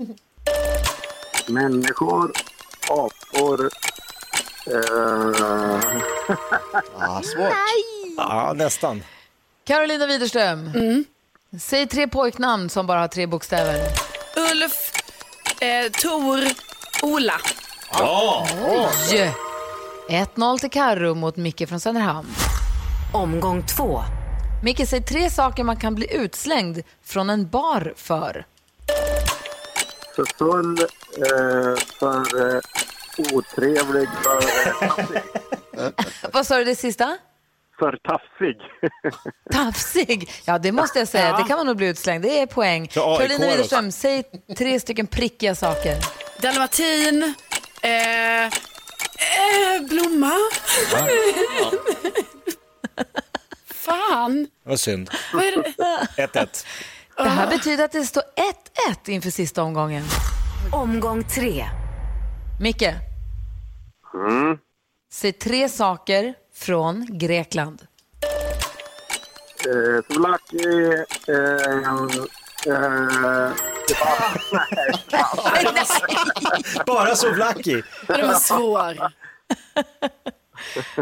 [1.49, 2.33] Människor,
[2.91, 3.71] apor...
[4.67, 5.81] Eh,
[6.99, 7.53] Ah, svårt.
[8.17, 9.03] Ja, nästan.
[9.65, 10.71] Carolina Widerström.
[11.59, 13.75] Säg tre pojknamn som bara har tre bokstäver.
[14.53, 14.93] Ulf,
[15.61, 16.41] eh, Tor,
[17.03, 17.41] Ola.
[17.93, 18.47] Ja!
[19.11, 19.33] Oj!
[20.09, 22.29] 1-0 till Karro mot Micke från Söderhamn.
[23.13, 24.03] Omgång två.
[24.65, 28.47] Micke, säg tre saker man kan bli utslängd från en bar för.
[30.17, 32.61] För full, eh, för eh,
[33.33, 34.43] otrevlig, för,
[35.83, 35.91] eh,
[36.33, 37.19] Vad sa du det sista?
[37.79, 38.57] För taffig.
[39.53, 40.31] Tafsig.
[40.45, 41.29] Ja, det måste jag säga.
[41.29, 41.37] Ja.
[41.37, 42.23] Det kan man nog bli utslängd.
[42.25, 42.89] Det är poäng.
[42.91, 43.51] Så AIK Carolina då?
[43.53, 44.23] Widerström, säg
[44.59, 45.97] tre stycken prickiga saker.
[46.43, 47.35] Dalmatin,
[47.83, 48.51] eh, eh,
[49.89, 50.33] blomma.
[53.67, 54.47] Fan.
[54.65, 55.11] Vad synd.
[55.33, 55.57] Vad är
[56.17, 56.27] det?
[56.27, 56.67] 1-1.
[57.17, 58.23] Det här betyder att det står
[58.91, 60.05] 1-1 inför sista omgången.
[60.73, 61.65] Omgång tre.
[62.61, 62.83] Micke,
[64.15, 64.59] Mm.
[65.13, 67.87] säg tre saker från Grekland.
[69.67, 70.67] Eh, Souvlaki,
[71.29, 71.37] eh,
[72.67, 73.51] eh,
[76.87, 77.83] Bara Souvlaki.
[78.07, 79.13] Det var svår.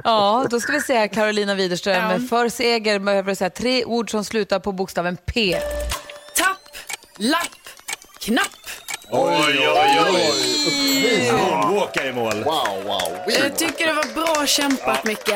[0.05, 2.29] Ja, då ska vi här, Carolina Widerström.
[2.29, 5.61] För seger behöver du säga tre ord som slutar på bokstaven P.
[6.37, 6.77] Tapp,
[7.17, 7.69] lapp,
[8.21, 8.90] knapp.
[9.13, 11.33] Oj, oj, oj.
[11.33, 12.33] Moonwalkar i mål.
[12.45, 13.19] Wow, wow.
[13.27, 15.29] Jag tycker det var bra kämpat Micke.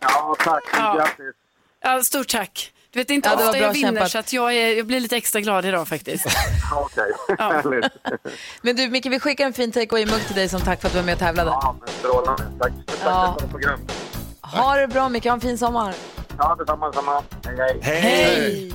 [0.00, 0.62] Ja, tack.
[0.72, 0.94] Ja.
[0.96, 1.34] Grattis.
[1.82, 2.72] Ja, stort tack.
[2.90, 4.10] Du vet, inte Ja, det var ofta bra jag vinner kämpat.
[4.10, 6.26] så att jag, är, jag blir lite extra glad idag faktiskt.
[6.74, 7.52] Okej, Ja.
[7.52, 7.92] härligt.
[8.62, 10.98] Men du Micke, vi skickar en fin takeaway-mugg till dig som tack för att du
[10.98, 11.50] var med och tävlade.
[11.50, 12.42] Ja, men strålande.
[12.60, 13.36] Tack, tack Ja.
[13.40, 13.80] för program.
[14.42, 15.94] Ha det bra Micke, ha en fin sommar.
[16.38, 17.22] Ja, detsamma, detsamma.
[17.46, 18.00] Hej, hej.
[18.00, 18.72] Hej!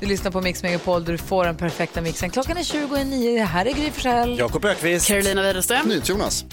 [0.00, 2.30] Du lyssnar på Mix Megapol där du får den perfekta mixen.
[2.30, 3.38] Klockan är 29.
[3.38, 4.38] Det här är Gry Forssell.
[4.38, 5.08] Jakob Ökvist.
[5.08, 6.02] Carolina Widerström.
[6.04, 6.44] Jonas.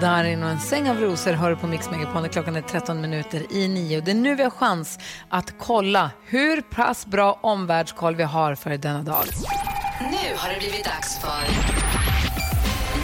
[0.00, 3.00] Darin och en säng av rosor hör du på Mix Megapol när klockan är 13
[3.00, 4.00] minuter i nio.
[4.00, 4.98] Det är nu vi har chans
[5.28, 9.24] att kolla hur pass bra omvärldskoll vi har för denna dag.
[10.00, 11.46] Nu har det blivit dags för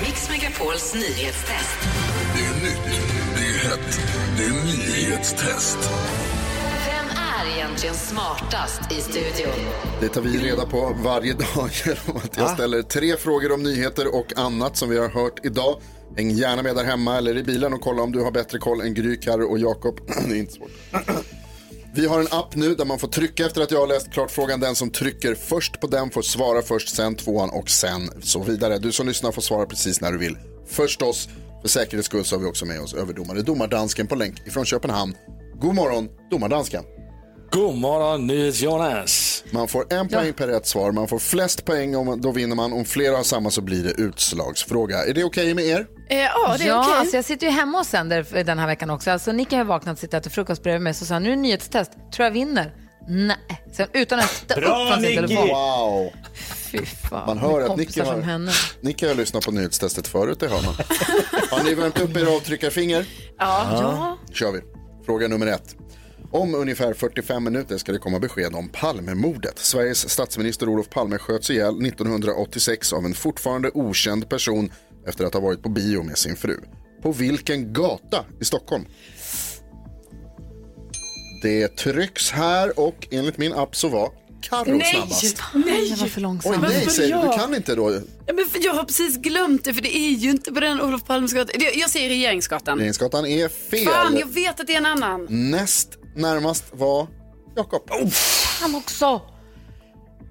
[0.05, 2.02] Mix Megapols nyhetstest.
[2.63, 4.01] Det är nytt, det är hett,
[4.37, 5.79] det är nyhetstest.
[6.87, 9.53] Vem är egentligen smartast i studion?
[10.01, 14.15] Det tar vi reda på varje dag genom att jag ställer tre frågor om nyheter
[14.15, 15.81] och annat som vi har hört idag.
[16.17, 18.81] Häng gärna med där hemma eller i bilen och kolla om du har bättre koll
[18.81, 20.01] än Gry, Carro och Jakob.
[20.29, 20.71] det är inte svårt.
[21.95, 24.31] Vi har en app nu där man får trycka efter att jag har läst klart
[24.31, 24.61] frågan.
[24.61, 28.79] Den som trycker först på den får svara först, sen tvåan och sen så vidare.
[28.79, 30.37] Du som lyssnar får svara precis när du vill.
[30.67, 31.29] Förstås,
[31.63, 35.17] för säkerhets skull så har vi också med oss överdomare domardansken på länk ifrån Köpenhamn.
[35.61, 36.85] God morgon, domardansken.
[37.51, 39.45] God morgon, NyhetsJonas.
[39.51, 40.93] Man får en poäng per rätt svar.
[40.93, 42.73] Man får flest poäng, om, då vinner man.
[42.73, 45.05] Om flera har samma så blir det utslagsfråga.
[45.05, 45.87] Är det okej med er?
[46.11, 46.95] Eh, ja, det är ja, okej.
[46.95, 49.11] alltså jag sitter ju hemma och sänder den här veckan också.
[49.11, 51.33] Alltså Nicky har vaknat och sitter och äter frukost bredvid mig så sa han, nu
[51.33, 52.75] är det nyhetstest, tror jag vinner.
[53.09, 53.37] Nej,
[53.73, 55.49] sen utan att stå upp Bra, från sin telefon.
[55.49, 56.13] Wow.
[56.73, 58.53] Fy fan, Man hör att Nicky har, henne.
[58.81, 60.75] Nicky har lyssnat på nyhetstestet förut, det hör man.
[61.51, 63.07] har ni värmt upp era avtryckarfinger?
[63.39, 63.69] Ja.
[63.81, 64.19] ja.
[64.35, 64.61] kör vi.
[65.07, 65.77] Fråga nummer ett.
[66.31, 69.59] Om ungefär 45 minuter ska det komma besked om Palmemordet.
[69.59, 74.73] Sveriges statsminister Olof Palme sköts ihjäl 1986 av en fortfarande okänd person
[75.07, 76.57] efter att ha varit på bio med sin fru.
[77.03, 78.85] På vilken gata i Stockholm?
[81.43, 84.13] Det trycks här och enligt min app så var
[84.43, 85.37] Carro Nej, snabbast.
[85.55, 85.89] nej.
[85.91, 86.53] Jag var för långsam.
[86.53, 87.29] Oj, nej, Varför säger du.
[87.29, 88.01] Du kan inte då.
[88.27, 90.81] Ja, men för jag har precis glömt det, för det är ju inte på den
[90.81, 91.53] Olof Palmes gata.
[91.59, 92.79] Det- Jag säger Regeringsgatan.
[92.79, 93.85] Regeringsgatan är fel.
[93.87, 95.27] Fan, jag vet att det är en annan.
[95.31, 97.07] Näst närmast var
[97.57, 97.91] Jakob.
[98.61, 99.21] Han också.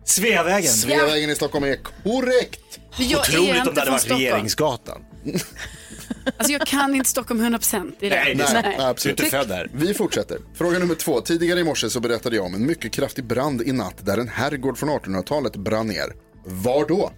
[0.06, 0.72] Sveavägen.
[0.74, 2.80] Sveavägen i Stockholm är korrekt.
[2.98, 4.22] Jag är Otroligt inte om det hade varit Stockholm.
[4.24, 5.02] Regeringsgatan.
[6.38, 7.92] Alltså jag kan inte Stockholm 100%.
[8.00, 8.16] Det är det.
[8.16, 8.66] Nej, det är sant.
[8.80, 9.18] absolut.
[9.18, 9.70] Du är inte född där.
[9.74, 10.38] Vi fortsätter.
[10.56, 11.22] Fråga nummer två.
[11.22, 14.28] Tidigare i morse så berättade jag om en mycket kraftig brand i natt där en
[14.28, 16.14] herrgård från 1800-talet brann ner.
[16.46, 17.12] Var då?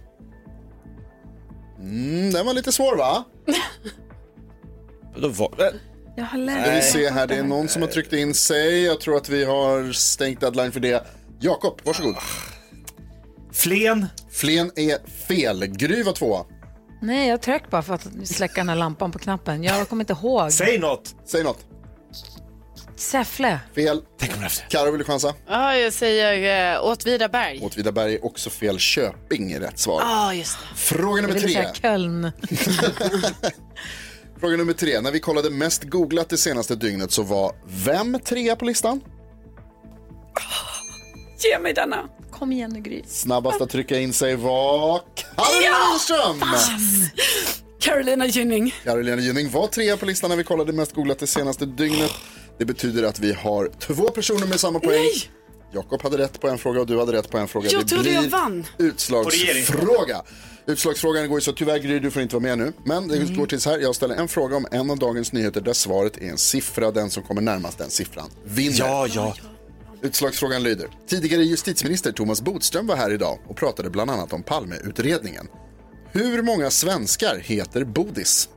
[1.80, 3.24] Mm, den var lite svår va?
[5.16, 5.54] Då var...
[6.16, 6.96] Jag har Ska läst.
[6.96, 8.82] vi se här, det är någon som har tryckt in sig.
[8.84, 11.06] Jag tror att vi har stängt deadline för det.
[11.40, 12.16] Jakob, varsågod.
[13.52, 14.06] Flen.
[14.30, 15.66] Flen är fel.
[15.66, 16.44] Gry var tvåa.
[17.04, 19.62] Nej, jag tryckte bara för att släcka den här lampan på knappen.
[19.62, 20.52] Jag kommer inte ihåg.
[20.52, 21.14] Säg något.
[21.26, 21.58] Säg något.
[22.96, 23.60] Säffle.
[23.74, 24.02] Fel.
[24.68, 25.34] Karo vill du chansa?
[25.46, 27.60] Ja, jag säger uh, Åtvidaberg.
[27.62, 28.78] Åtvidaberg är också fel.
[28.78, 30.00] Köping är rätt svar.
[30.00, 30.76] Ja, just det.
[30.78, 31.54] Fråga Jag nummer ville tre.
[31.54, 32.32] säga Köln.
[34.40, 35.00] Fråga nummer tre.
[35.00, 39.00] När vi kollade mest googlat det senaste dygnet så var vem trea på listan?
[41.38, 42.08] Ge mig denna.
[42.38, 43.02] Kom igen nu Gry.
[43.06, 45.00] Snabbast att trycka in sig var
[45.36, 46.40] Carolina Widerström.
[47.80, 48.74] Carolina Gynning.
[48.84, 52.10] Carolina Gynning var trea på listan när vi kollade mest googlat det senaste dygnet.
[52.58, 55.10] Det betyder att vi har två personer med samma poäng.
[55.74, 57.68] Jakob hade rätt på en fråga och du hade rätt på en fråga.
[57.70, 58.66] Jag det trodde blir jag vann.
[58.78, 60.22] utslagsfråga.
[60.66, 62.72] Utslagsfrågan går ju så tyvärr Gry, du får inte vara med nu.
[62.84, 63.36] Men det Mm.
[63.36, 66.16] går till så här, jag ställer en fråga om en av dagens nyheter där svaret
[66.16, 66.90] är en siffra.
[66.90, 68.78] Den som kommer närmast den siffran vinner.
[68.78, 69.34] Ja, ja.
[70.04, 70.88] Utslagsfrågan lyder.
[71.06, 75.48] Tidigare justitieminister Thomas Bodström var här idag och pratade bland annat om Palmeutredningen.
[76.12, 78.48] Hur många svenskar heter Bodis?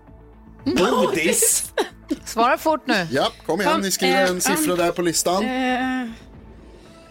[0.66, 1.72] Bodis?
[2.26, 3.08] Svara fort nu.
[3.12, 5.44] Ja, kom igen, ni skriver en siffra där på listan.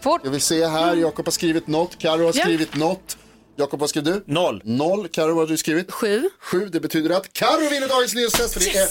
[0.01, 0.21] Fort.
[0.23, 2.43] Jag vill se här, Jakob har skrivit något, Karo har Ja.
[2.43, 3.17] skrivit något.
[3.59, 4.23] Jakob, vad skrev du?
[4.27, 4.61] Noll.
[4.65, 5.07] Noll.
[5.07, 5.91] Karo, vad har du skrivit?
[5.91, 6.29] Sju.
[6.41, 8.87] Sju, det betyder att Karo vinner dagens nyhetstest för det är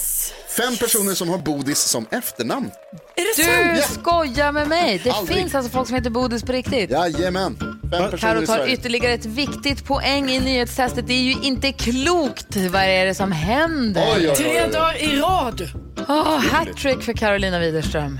[0.57, 2.71] fem personer som har Bodis som efternamn.
[3.15, 3.99] Är det Du sant?
[4.01, 5.01] skojar med mig.
[5.03, 5.37] Det Aldrig.
[5.37, 6.89] finns alltså folk som heter Bodis på riktigt.
[6.91, 7.57] Jajamän,
[7.91, 11.07] fem personer Karo i tar ytterligare ett viktigt poäng i nyhetstestet.
[11.07, 12.55] Det är ju inte klokt.
[12.55, 14.01] Vad är det som händer?
[14.15, 15.61] Oj, oj, oj, Tre dagar i rad.
[16.07, 18.19] Oh, hattrick för Carolina Widerström.